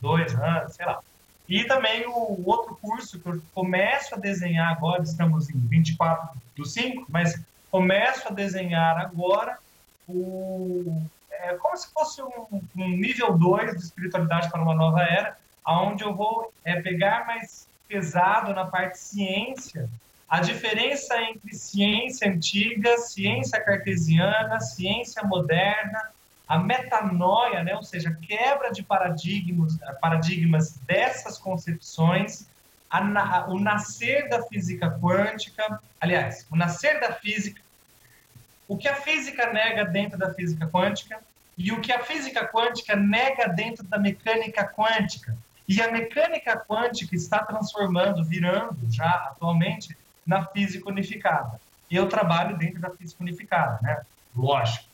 [0.00, 1.00] dois anos, sei lá.
[1.48, 6.64] E também o outro curso que eu começo a desenhar agora, estamos em 24 do
[6.64, 9.58] 5, mas começo a desenhar agora
[10.08, 15.36] o, é como se fosse um, um nível 2 de espiritualidade para uma nova era,
[15.66, 19.88] onde eu vou é, pegar mais pesado na parte ciência,
[20.28, 26.00] a diferença entre ciência antiga, ciência cartesiana, ciência moderna,
[26.48, 32.46] a metanoia, né, ou seja, quebra de paradigmas, paradigmas dessas concepções,
[32.90, 37.60] a, o nascer da física quântica, aliás, o nascer da física
[38.68, 41.20] o que a física nega dentro da física quântica
[41.56, 45.36] e o que a física quântica nega dentro da mecânica quântica.
[45.68, 51.60] E a mecânica quântica está transformando, virando já atualmente na física unificada.
[51.90, 54.02] Eu trabalho dentro da física unificada, né?
[54.34, 54.86] Lógico.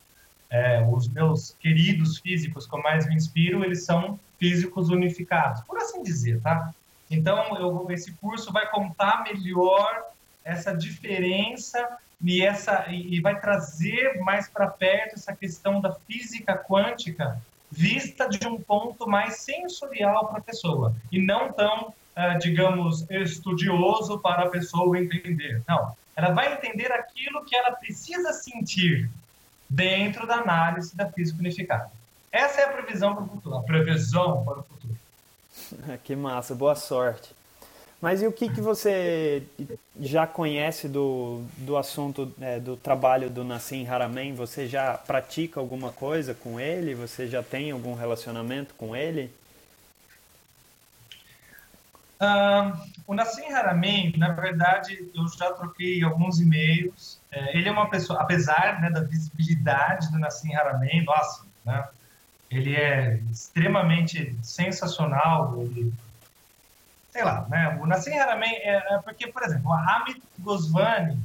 [0.50, 5.78] É, os meus queridos físicos que eu mais me inspiro, eles são físicos unificados, por
[5.78, 6.74] assim dizer, tá?
[7.10, 10.04] Então, eu, esse curso vai contar melhor
[10.44, 17.40] essa diferença e, essa, e vai trazer mais para perto essa questão da física quântica
[17.72, 24.18] vista de um ponto mais sensorial para a pessoa e não tão, uh, digamos, estudioso
[24.18, 25.62] para a pessoa entender.
[25.66, 29.10] Não, ela vai entender aquilo que ela precisa sentir
[29.68, 31.90] dentro da análise da física unificada.
[32.30, 34.96] Essa é a previsão para o futuro, a previsão para o futuro.
[36.04, 37.34] que massa, boa sorte.
[38.02, 39.44] Mas e o que, que você
[40.00, 44.34] já conhece do, do assunto é, do trabalho do Nassim Haramein?
[44.34, 46.96] Você já pratica alguma coisa com ele?
[46.96, 49.32] Você já tem algum relacionamento com ele?
[53.06, 57.20] O Nassim Haramein, na verdade, eu já troquei alguns e-mails.
[57.30, 61.88] É, ele é uma pessoa, apesar né, da visibilidade do Nassim Haramein, nossa, né,
[62.50, 65.56] ele é extremamente sensacional.
[65.62, 65.92] Ele
[67.12, 67.78] sei lá, né?
[67.80, 71.18] O Nassim Haramein é, é porque, por exemplo, o Hamid Goswami,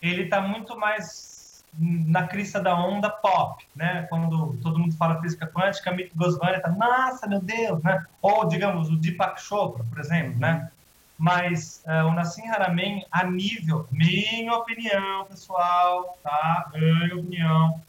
[0.00, 4.06] ele está muito mais na crista da onda pop, né?
[4.08, 8.04] Quando todo mundo fala física quântica, Hamid Goswami está, nossa, meu Deus, né?
[8.22, 10.70] Ou, digamos, o Deepak Chopra, por exemplo, né?
[11.18, 16.70] Mas uh, o Nassim Haramein, a nível, minha opinião, pessoal, tá?
[16.72, 17.80] Minha opinião.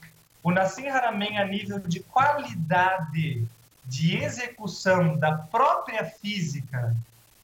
[0.41, 3.47] O Nassim Haramein, a nível de qualidade
[3.85, 6.95] de execução da própria física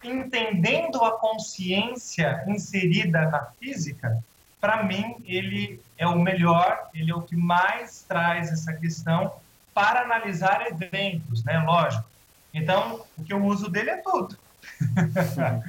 [0.03, 4.23] entendendo a consciência inserida na física,
[4.59, 9.33] para mim ele é o melhor, ele é o que mais traz essa questão
[9.73, 11.59] para analisar eventos, né?
[11.59, 12.05] Lógico.
[12.53, 14.37] Então, o que eu uso dele é tudo.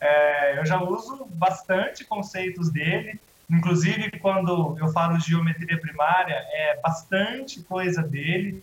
[0.00, 7.62] é, eu já uso bastante conceitos dele, inclusive quando eu falo geometria primária, é bastante
[7.62, 8.62] coisa dele,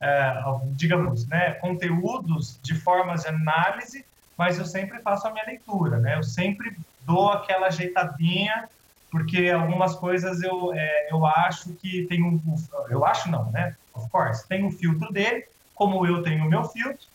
[0.00, 4.04] é, digamos, né, conteúdos de formas de análise
[4.36, 6.16] mas eu sempre faço a minha leitura, né?
[6.16, 8.68] Eu sempre dou aquela ajeitadinha,
[9.10, 12.40] porque algumas coisas eu, é, eu acho que tem um...
[12.88, 13.74] Eu acho não, né?
[13.94, 17.06] Of course, tem um filtro dele, como eu tenho o meu filtro,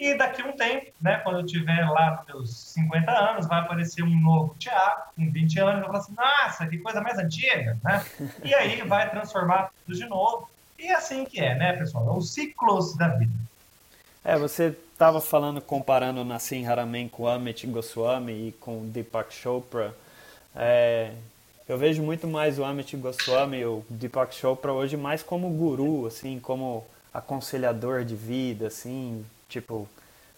[0.00, 3.60] e daqui a um tempo, né, quando eu tiver lá nos meus 50 anos, vai
[3.60, 7.76] aparecer um novo Tiago, com 20 anos, eu falar assim, nossa, que coisa mais antiga,
[7.84, 8.02] né?
[8.42, 10.48] E aí vai transformar tudo de novo.
[10.78, 12.08] E é assim que é, né, pessoal?
[12.08, 13.30] É os ciclos da vida.
[14.22, 19.94] É, você estava falando, comparando Nassim Haramein com Amit Goswami e com Deepak Chopra.
[20.54, 21.12] É,
[21.66, 26.38] eu vejo muito mais o Amit Goswami, o Deepak Chopra hoje mais como guru, assim,
[26.38, 29.88] como aconselhador de vida, assim, tipo,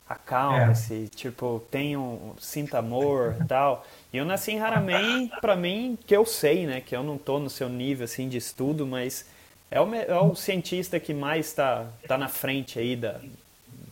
[0.09, 1.17] acalme-se, é.
[1.17, 3.85] tipo, tenha um, sinta amor e tal.
[4.13, 7.51] E o Nassim Haramein, para mim, que eu sei, né, que eu não tô no
[7.51, 9.27] seu nível, assim, de estudo, mas
[9.73, 13.21] é o, é o cientista que mais está tá na frente aí da,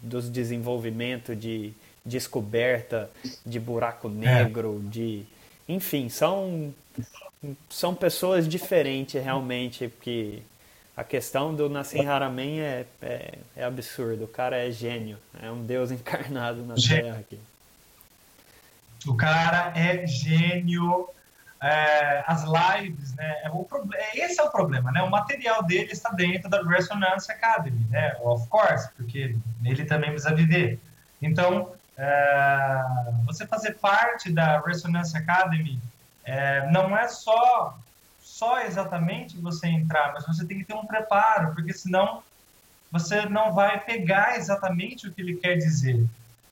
[0.03, 1.73] dos desenvolvimento de
[2.05, 3.11] descoberta
[3.45, 4.91] de buraco negro, é.
[4.91, 5.23] de
[5.69, 6.75] enfim, são
[7.69, 10.43] são pessoas diferentes realmente que
[10.97, 14.25] a questão do Nassim Haramein é, é, é, absurdo.
[14.25, 17.39] O cara é gênio, é um deus encarnado na Terra aqui.
[19.07, 21.09] O cara é gênio.
[21.63, 23.43] É, as lives, né?
[23.45, 23.69] É o,
[24.15, 25.03] esse é o problema, né?
[25.03, 28.17] O material dele está dentro da Resonance Academy, né?
[28.23, 30.81] Of course, porque ele também precisa viver.
[31.21, 32.83] Então, é,
[33.27, 35.79] você fazer parte da Resonance Academy
[36.25, 37.79] é, não é só
[38.23, 42.23] só exatamente você entrar, mas você tem que ter um preparo, porque senão
[42.91, 46.07] você não vai pegar exatamente o que ele quer dizer.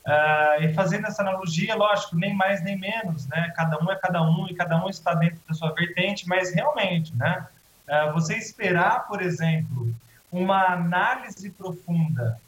[0.09, 3.53] Uh, e fazendo essa analogia, lógico, nem mais nem menos, né?
[3.55, 7.15] Cada um é cada um e cada um está dentro da sua vertente, mas realmente,
[7.15, 7.47] né?
[7.87, 9.95] Uh, você esperar, por exemplo,
[10.33, 12.41] uma análise profunda,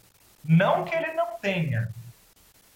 [0.42, 1.90] não que ele não tenha,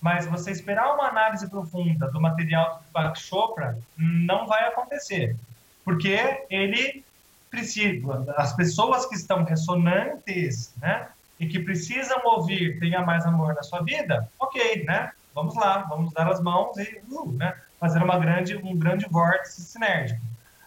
[0.03, 5.35] mas você esperar uma análise profunda do material do Deepak Chopra não vai acontecer,
[5.83, 7.03] porque ele
[7.51, 11.09] precisa, as pessoas que estão ressonantes, né,
[11.45, 16.13] e que precisam ouvir tenha mais amor na sua vida, ok, né, vamos lá, vamos
[16.13, 20.21] dar as mãos e uh, né, fazer uma grande, um grande vórtice sinérgico.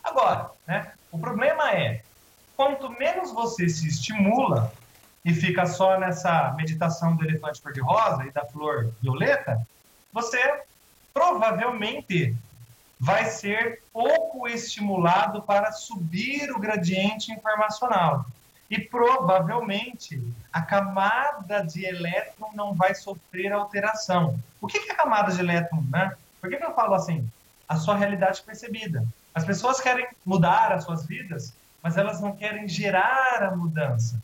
[0.04, 2.04] Agora, né, o problema é,
[2.56, 4.72] quanto menos você se estimula
[5.26, 9.60] e fica só nessa meditação do elefante cor-de-rosa e da flor violeta,
[10.14, 10.40] você
[11.12, 12.36] provavelmente
[13.00, 18.26] vai ser pouco estimulado para subir o gradiente informacional.
[18.70, 24.40] E provavelmente a camada de elétron não vai sofrer alteração.
[24.60, 25.84] O que é camada de elétron?
[25.90, 26.14] Né?
[26.42, 27.30] Por que, que eu falo assim?
[27.68, 29.06] A sua realidade percebida.
[29.34, 34.22] As pessoas querem mudar as suas vidas, mas elas não querem gerar a mudança.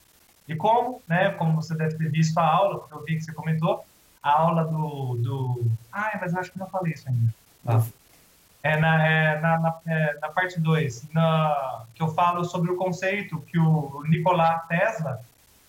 [0.47, 3.31] E como, né, como você deve ter visto a aula, porque eu vi que você
[3.31, 3.85] comentou,
[4.21, 5.15] a aula do.
[5.17, 5.71] do...
[5.91, 7.33] Ai, mas eu acho que não falei isso ainda.
[7.63, 7.85] Tá.
[8.63, 11.09] É na, é, na, na, é, na parte 2,
[11.93, 15.19] que eu falo sobre o conceito que o Nikola Tesla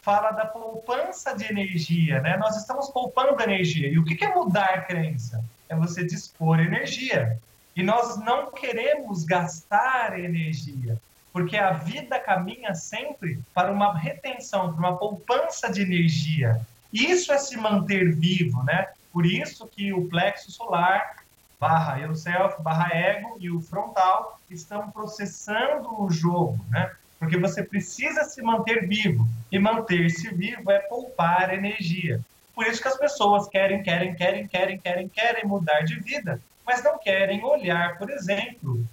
[0.01, 2.37] fala da poupança de energia, né?
[2.37, 3.89] Nós estamos poupando energia.
[3.89, 5.45] E o que é mudar a crença?
[5.69, 7.39] É você dispor energia.
[7.75, 10.97] E nós não queremos gastar energia
[11.35, 16.61] porque a vida caminha sempre para uma retenção, para uma poupança de energia.
[16.93, 18.87] Isso é se manter vivo, né?
[19.13, 21.24] Por isso que o plexo solar,
[21.65, 26.93] barra eu self, barra ego e o frontal estão processando o jogo, né?
[27.19, 29.27] Porque você precisa se manter vivo.
[29.51, 32.21] E manter-se vivo é poupar energia.
[32.55, 36.85] Por isso que as pessoas querem, querem, querem, querem, querem, querem mudar de vida, mas
[36.85, 38.85] não querem olhar, por exemplo,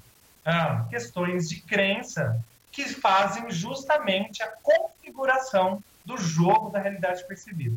[0.45, 2.41] ah, questões de crença
[2.71, 7.75] que fazem justamente a configuração do jogo da realidade percebida.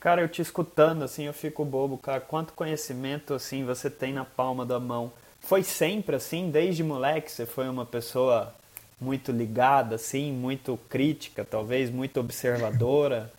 [0.00, 2.20] Cara, eu te escutando assim, eu fico bobo, cara.
[2.20, 5.12] Quanto conhecimento assim você tem na palma da mão?
[5.40, 8.54] Foi sempre assim, desde moleque você foi uma pessoa
[8.98, 13.30] muito ligada assim, muito crítica, talvez muito observadora.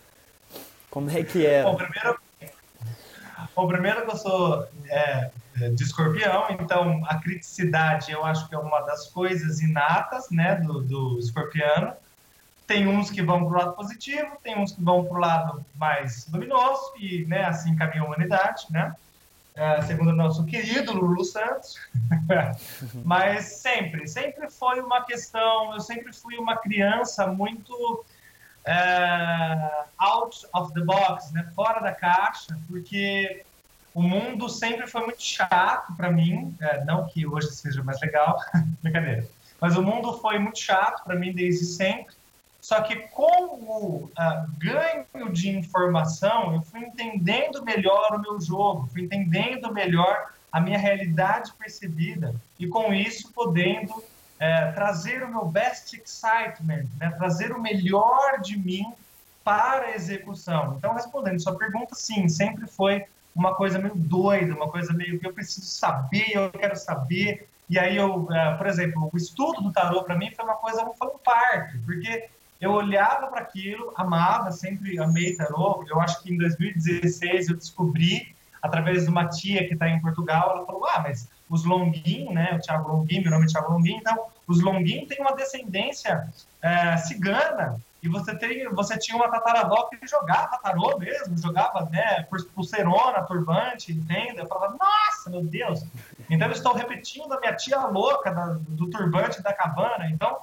[0.88, 1.68] Como é que era?
[1.68, 2.18] Bom, primeiro,
[3.56, 8.54] bom, primeiro que eu sou é, é, de escorpião, então a criticidade eu acho que
[8.54, 11.92] é uma das coisas inatas né, do, do escorpiano.
[12.66, 15.66] Tem uns que vão para o lado positivo, tem uns que vão para o lado
[15.74, 18.94] mais luminoso, e né, assim caminha a humanidade, né?
[19.54, 21.76] É, segundo o nosso querido Lulu Santos.
[23.04, 28.04] Mas sempre, sempre foi uma questão, eu sempre fui uma criança muito
[28.64, 31.50] é, out of the box, né?
[31.54, 33.44] fora da caixa, porque
[33.94, 38.38] o mundo sempre foi muito chato para mim, é, não que hoje seja mais legal,
[38.82, 39.28] brincadeira,
[39.60, 42.14] mas o mundo foi muito chato para mim desde sempre.
[42.62, 48.88] Só que com o uh, ganho de informação, eu fui entendendo melhor o meu jogo,
[48.92, 53.92] fui entendendo melhor a minha realidade percebida e com isso podendo
[54.38, 57.10] é, trazer o meu best excitement, né?
[57.18, 58.92] trazer o melhor de mim
[59.42, 60.76] para a execução.
[60.78, 63.04] Então, respondendo sua pergunta, sim, sempre foi
[63.34, 67.48] uma coisa meio doida, uma coisa meio que eu preciso saber, eu quero saber.
[67.68, 70.84] E aí eu, uh, por exemplo, o estudo do tarô para mim foi uma coisa,
[70.96, 72.28] foi um parto, porque
[72.62, 75.84] eu olhava para aquilo, amava, sempre amei tarô.
[75.88, 80.52] Eu acho que em 2016 eu descobri através de uma tia que está em Portugal,
[80.52, 83.96] ela falou: "Ah, mas os Longuin, né, o Thiago Longuin, meu nome é Thiago Longuin,
[83.96, 86.28] então os Longuin têm uma descendência
[86.62, 92.26] uh, cigana e você, tem, você tinha uma tataravó que jogava tarô mesmo, jogava né,
[92.54, 94.38] pulseirona, turbante, entende?
[94.38, 95.84] Eu falava, nossa, meu Deus!
[96.30, 100.08] Então eu estou repetindo a minha tia louca da, do turbante da cabana.
[100.10, 100.38] Então,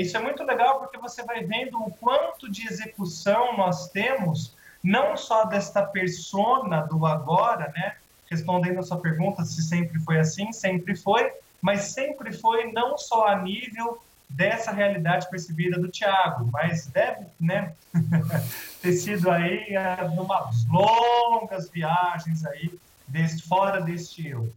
[0.00, 5.16] isso é muito legal porque você vai vendo o quanto de execução nós temos, não
[5.16, 7.96] só desta persona do agora, né?
[8.30, 11.30] Respondendo a sua pergunta se sempre foi assim, sempre foi,
[11.60, 17.74] mas sempre foi não só a nível dessa realidade percebida do Tiago, mas deve né,
[18.80, 22.72] ter sido aí é, umas longas viagens aí
[23.06, 24.50] desse, fora deste eu.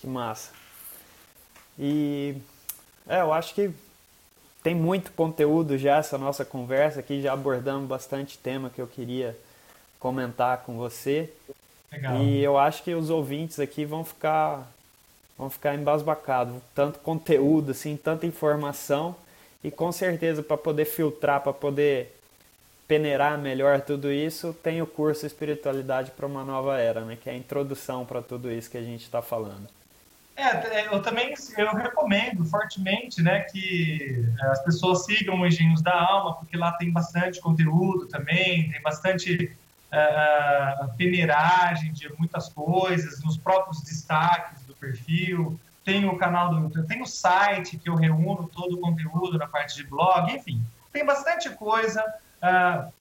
[0.00, 0.52] Que massa.
[1.76, 2.36] E
[3.08, 3.72] é, eu acho que
[4.62, 9.36] tem muito conteúdo já essa nossa conversa aqui, já abordamos bastante tema que eu queria
[9.98, 11.32] comentar com você.
[11.90, 12.16] Legal.
[12.18, 14.70] E eu acho que os ouvintes aqui vão ficar
[15.38, 16.56] vão ficar embasbacados.
[16.74, 19.14] Tanto conteúdo, assim, tanta informação.
[19.62, 22.14] E com certeza, para poder filtrar, para poder
[22.88, 27.18] peneirar melhor tudo isso, tem o curso Espiritualidade para uma Nova Era, né?
[27.22, 29.68] que é a introdução para tudo isso que a gente está falando.
[30.40, 35.92] É, eu também eu recomendo fortemente né, que é, as pessoas sigam o Engenhos da
[35.92, 39.52] Alma, porque lá tem bastante conteúdo também, tem bastante
[39.92, 47.02] uh, peneiragem de muitas coisas, nos próprios destaques perfil, tem o canal do YouTube, tem
[47.02, 50.62] o site que eu reúno todo o conteúdo na parte de blog, enfim,
[50.92, 52.02] tem bastante coisa,
[52.42, 52.92] uh,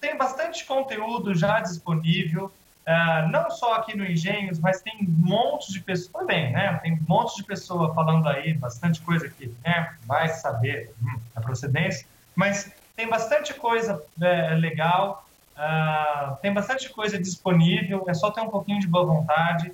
[0.00, 2.52] tem bastante conteúdo já disponível,
[2.86, 6.78] uh, não só aqui no Engenhos, mas tem montes de pessoas, também, né?
[6.82, 12.06] Tem montes de pessoas falando aí, bastante coisa que né, vai saber hum, a procedência,
[12.34, 15.26] mas tem bastante coisa é, legal,
[15.56, 19.72] uh, tem bastante coisa disponível, é só ter um pouquinho de boa vontade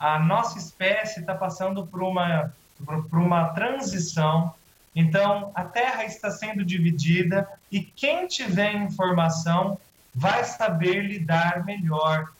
[0.00, 2.54] a nossa espécie está passando por uma,
[2.86, 4.54] por uma transição.
[4.94, 9.78] Então, a Terra está sendo dividida e quem tiver informação
[10.14, 12.30] vai saber lidar melhor.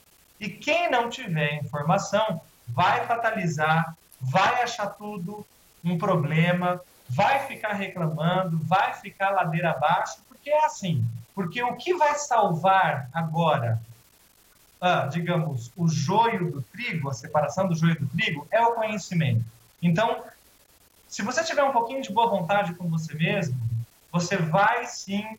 [0.40, 5.46] E quem não tiver informação vai fatalizar, vai achar tudo
[5.84, 11.04] um problema, vai ficar reclamando, vai ficar ladeira abaixo, porque é assim.
[11.34, 13.80] Porque o que vai salvar agora
[14.80, 19.44] ah, digamos, o joio do trigo, a separação do joio do trigo, é o conhecimento.
[19.82, 20.24] Então,
[21.06, 23.54] se você tiver um pouquinho de boa vontade com você mesmo,
[24.10, 25.36] você vai sim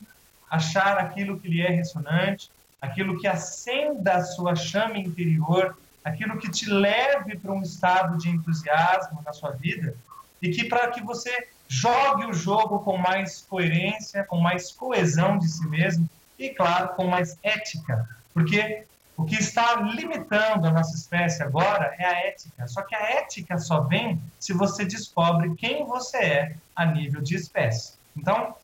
[0.49, 2.51] achar aquilo que lhe é ressonante,
[2.81, 8.29] aquilo que acenda a sua chama interior, aquilo que te leve para um estado de
[8.29, 9.95] entusiasmo na sua vida
[10.41, 15.47] e que para que você jogue o jogo com mais coerência, com mais coesão de
[15.47, 18.83] si mesmo e, claro, com mais ética, porque
[19.15, 22.67] o que está limitando a nossa espécie agora é a ética.
[22.67, 27.35] Só que a ética só vem se você descobre quem você é a nível de
[27.35, 27.93] espécie.
[28.17, 28.55] Então,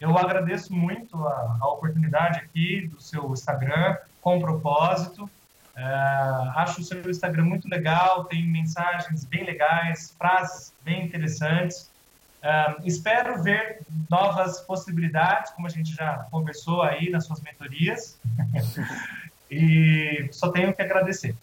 [0.00, 5.28] eu agradeço muito a, a oportunidade aqui do seu Instagram, com propósito.
[5.74, 5.84] É,
[6.56, 11.90] acho o seu Instagram muito legal, tem mensagens bem legais, frases bem interessantes.
[12.42, 13.80] É, espero ver
[14.10, 18.18] novas possibilidades, como a gente já conversou aí nas suas mentorias.
[19.48, 21.34] E só tenho que agradecer.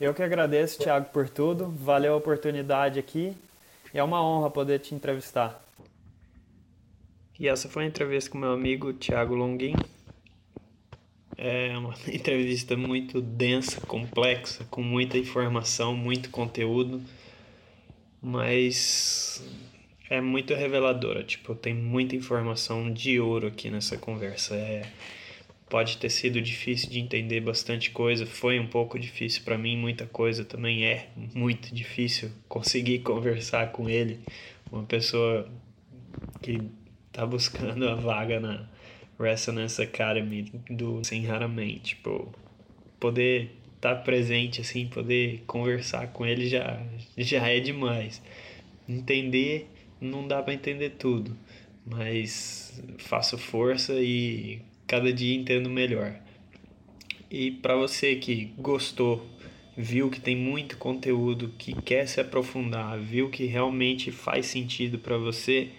[0.00, 1.68] Eu que agradeço, Thiago, por tudo.
[1.68, 3.36] Valeu a oportunidade aqui.
[3.92, 5.62] É uma honra poder te entrevistar.
[7.38, 9.74] E essa foi a entrevista com meu amigo Thiago Longuin.
[11.36, 17.02] É uma entrevista muito densa, complexa, com muita informação, muito conteúdo,
[18.22, 19.44] mas
[20.08, 21.24] é muito reveladora.
[21.24, 24.54] Tipo, tem muita informação de ouro aqui nessa conversa.
[24.54, 24.82] É
[25.74, 30.06] pode ter sido difícil de entender bastante coisa, foi um pouco difícil para mim, muita
[30.06, 34.20] coisa também é muito difícil conseguir conversar com ele,
[34.70, 35.48] uma pessoa
[36.40, 36.60] que
[37.14, 38.66] tá buscando a vaga na
[39.18, 42.34] Resonance Academy do Sem Raramente, tipo,
[42.98, 46.82] poder estar tá presente assim, poder conversar com ele já
[47.16, 48.20] já é demais.
[48.88, 51.36] Entender não dá para entender tudo,
[51.86, 56.16] mas faço força e cada dia entendo melhor.
[57.30, 59.24] E para você que gostou,
[59.76, 65.16] viu que tem muito conteúdo, que quer se aprofundar, viu que realmente faz sentido para
[65.16, 65.70] você,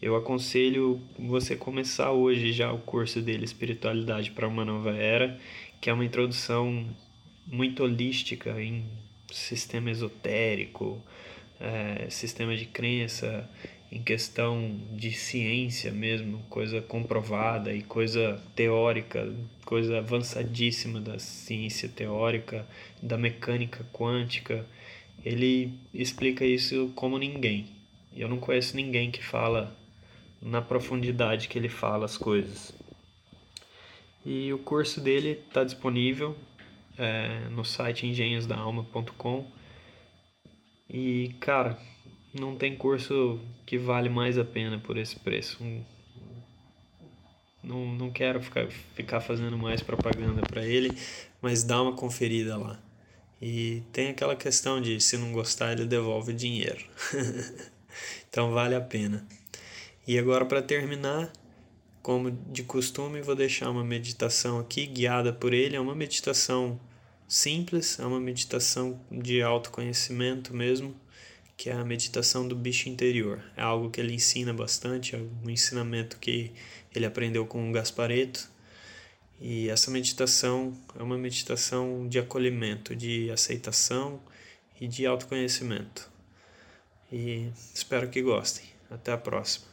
[0.00, 5.38] eu aconselho você começar hoje já o curso dele Espiritualidade para uma Nova Era,
[5.80, 6.88] que é uma introdução
[7.46, 8.84] muito holística em
[9.30, 11.02] sistema esotérico,
[11.60, 13.48] é, sistema de crença,
[13.92, 19.30] em questão de ciência mesmo, coisa comprovada e coisa teórica,
[19.66, 22.66] coisa avançadíssima da ciência teórica,
[23.02, 24.64] da mecânica quântica,
[25.24, 27.66] ele explica isso como ninguém.
[28.16, 29.76] Eu não conheço ninguém que fala
[30.40, 32.72] na profundidade que ele fala as coisas.
[34.24, 36.36] E o curso dele está disponível
[36.98, 39.46] é, no site engenhosdaalma.com.
[40.88, 41.78] E cara,
[42.32, 45.62] não tem curso que vale mais a pena por esse preço.
[47.62, 50.90] Não, não quero ficar, ficar fazendo mais propaganda para ele,
[51.40, 52.78] mas dá uma conferida lá.
[53.40, 56.84] E tem aquela questão de se não gostar, ele devolve dinheiro.
[58.28, 59.26] então vale a pena.
[60.06, 61.32] E agora para terminar,
[62.02, 65.76] como de costume, vou deixar uma meditação aqui guiada por ele.
[65.76, 66.80] É uma meditação
[67.28, 70.96] simples, é uma meditação de autoconhecimento mesmo,
[71.56, 73.42] que é a meditação do bicho interior.
[73.56, 76.52] É algo que ele ensina bastante, é um ensinamento que
[76.94, 78.48] ele aprendeu com o Gaspareto.
[79.40, 84.20] E essa meditação é uma meditação de acolhimento, de aceitação
[84.80, 86.10] e de autoconhecimento.
[87.12, 88.64] E espero que gostem.
[88.90, 89.69] Até a próxima.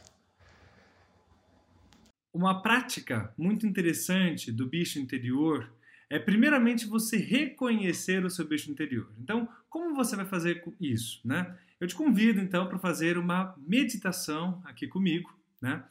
[2.32, 5.70] Uma prática muito interessante do bicho interior
[6.10, 9.12] é, primeiramente, você reconhecer o seu bicho interior.
[9.18, 11.20] Então, como você vai fazer isso?
[11.24, 11.54] Né?
[11.78, 15.38] Eu te convido, então, para fazer uma meditação aqui comigo.
[15.60, 15.84] Né?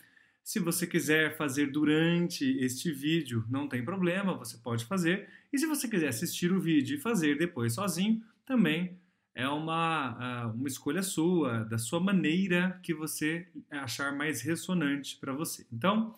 [0.43, 5.29] Se você quiser fazer durante este vídeo, não tem problema, você pode fazer.
[5.53, 8.97] E se você quiser assistir o vídeo e fazer depois sozinho, também
[9.35, 15.31] é uma, ah, uma escolha sua, da sua maneira que você achar mais ressonante para
[15.31, 15.63] você.
[15.71, 16.15] Então,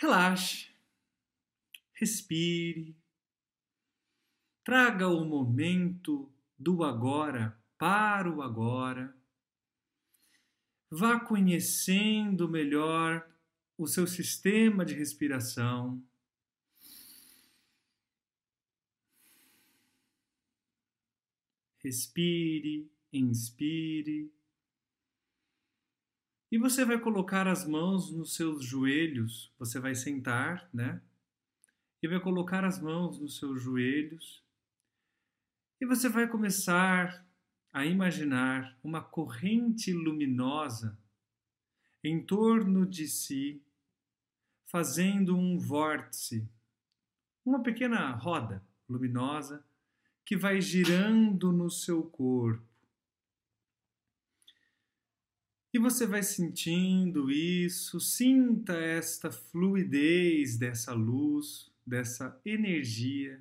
[0.00, 0.74] Relaxe,
[1.92, 2.96] respire,
[4.64, 9.14] traga o momento do agora para o agora.
[10.90, 13.30] Vá conhecendo melhor
[13.76, 16.02] o seu sistema de respiração.
[21.76, 24.32] Respire, inspire.
[26.50, 31.00] E você vai colocar as mãos nos seus joelhos, você vai sentar, né?
[32.02, 34.42] E vai colocar as mãos nos seus joelhos.
[35.80, 37.24] E você vai começar
[37.72, 40.98] a imaginar uma corrente luminosa
[42.02, 43.62] em torno de si,
[44.66, 46.48] fazendo um vórtice,
[47.44, 49.64] uma pequena roda luminosa
[50.24, 52.69] que vai girando no seu corpo.
[55.72, 63.40] E você vai sentindo isso, sinta esta fluidez dessa luz, dessa energia.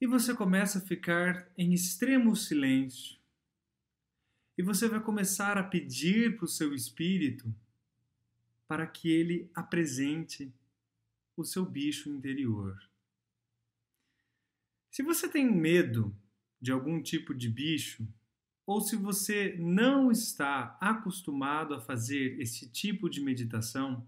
[0.00, 3.18] E você começa a ficar em extremo silêncio.
[4.56, 7.54] E você vai começar a pedir para o seu espírito
[8.66, 10.50] para que ele apresente
[11.36, 12.78] o seu bicho interior.
[14.90, 16.16] Se você tem medo
[16.60, 18.06] de algum tipo de bicho,
[18.66, 24.06] ou se você não está acostumado a fazer esse tipo de meditação,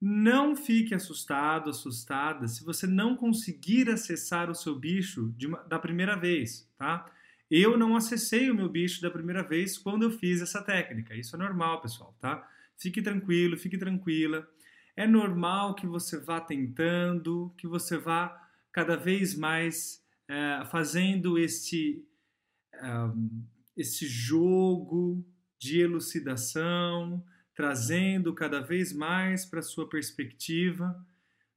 [0.00, 6.16] não fique assustado, assustada se você não conseguir acessar o seu bicho uma, da primeira
[6.16, 7.10] vez, tá?
[7.50, 11.14] Eu não acessei o meu bicho da primeira vez quando eu fiz essa técnica.
[11.14, 12.48] Isso é normal, pessoal, tá?
[12.78, 14.48] Fique tranquilo, fique tranquila.
[14.96, 22.02] É normal que você vá tentando, que você vá cada vez mais é, fazendo este.
[22.82, 23.44] Um,
[23.80, 25.26] esse jogo
[25.58, 27.24] de elucidação,
[27.54, 31.02] trazendo cada vez mais para sua perspectiva,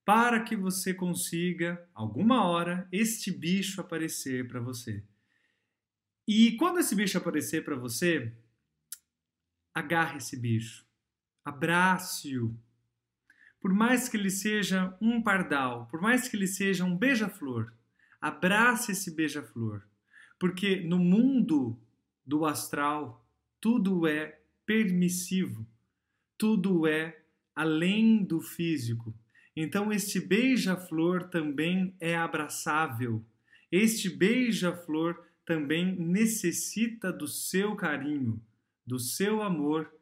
[0.05, 5.03] para que você consiga, alguma hora, este bicho aparecer para você.
[6.25, 8.33] E quando esse bicho aparecer para você,
[9.73, 10.85] agarre esse bicho,
[11.43, 12.57] abrace-o.
[13.59, 17.73] Por mais que ele seja um pardal, por mais que ele seja um beija-flor,
[18.21, 19.85] abrace esse beija-flor.
[20.39, 21.79] Porque no mundo
[22.25, 23.25] do astral,
[23.59, 25.65] tudo é permissivo,
[26.37, 27.23] tudo é
[27.55, 29.13] além do físico.
[29.55, 33.23] Então, este beija-flor também é abraçável.
[33.71, 38.41] Este beija-flor também necessita do seu carinho,
[38.85, 39.93] do seu amor,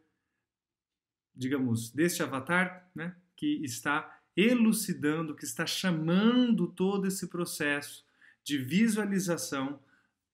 [1.36, 8.06] digamos, deste avatar, né, que está elucidando, que está chamando todo esse processo
[8.44, 9.80] de visualização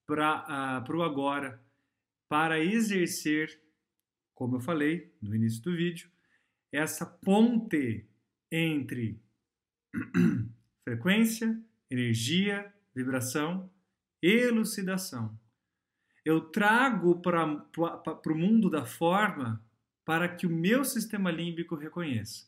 [0.05, 1.61] para uh, o agora,
[2.29, 3.61] para exercer,
[4.33, 6.09] como eu falei no início do vídeo,
[6.71, 8.05] essa ponte
[8.51, 9.21] entre
[10.83, 11.59] frequência,
[11.89, 13.69] energia, vibração
[14.21, 15.37] elucidação.
[16.25, 19.63] Eu trago para o mundo da forma
[20.03, 22.47] para que o meu sistema límbico reconheça.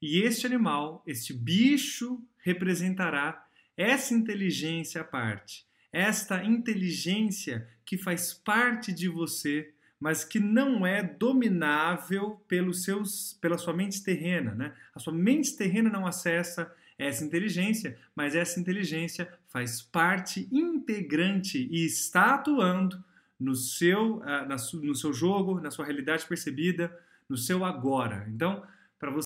[0.00, 3.46] E este animal, este bicho, representará
[3.76, 11.02] essa inteligência à parte, esta inteligência que faz parte de você, mas que não é
[11.02, 14.54] dominável pelos seus, pela sua mente terrena.
[14.54, 14.72] Né?
[14.94, 21.84] A sua mente terrena não acessa essa inteligência, mas essa inteligência faz parte integrante e
[21.84, 23.02] está atuando
[23.38, 26.96] no seu, na, no seu jogo, na sua realidade percebida,
[27.28, 28.26] no seu agora.
[28.28, 28.62] Então,
[28.98, 29.20] para você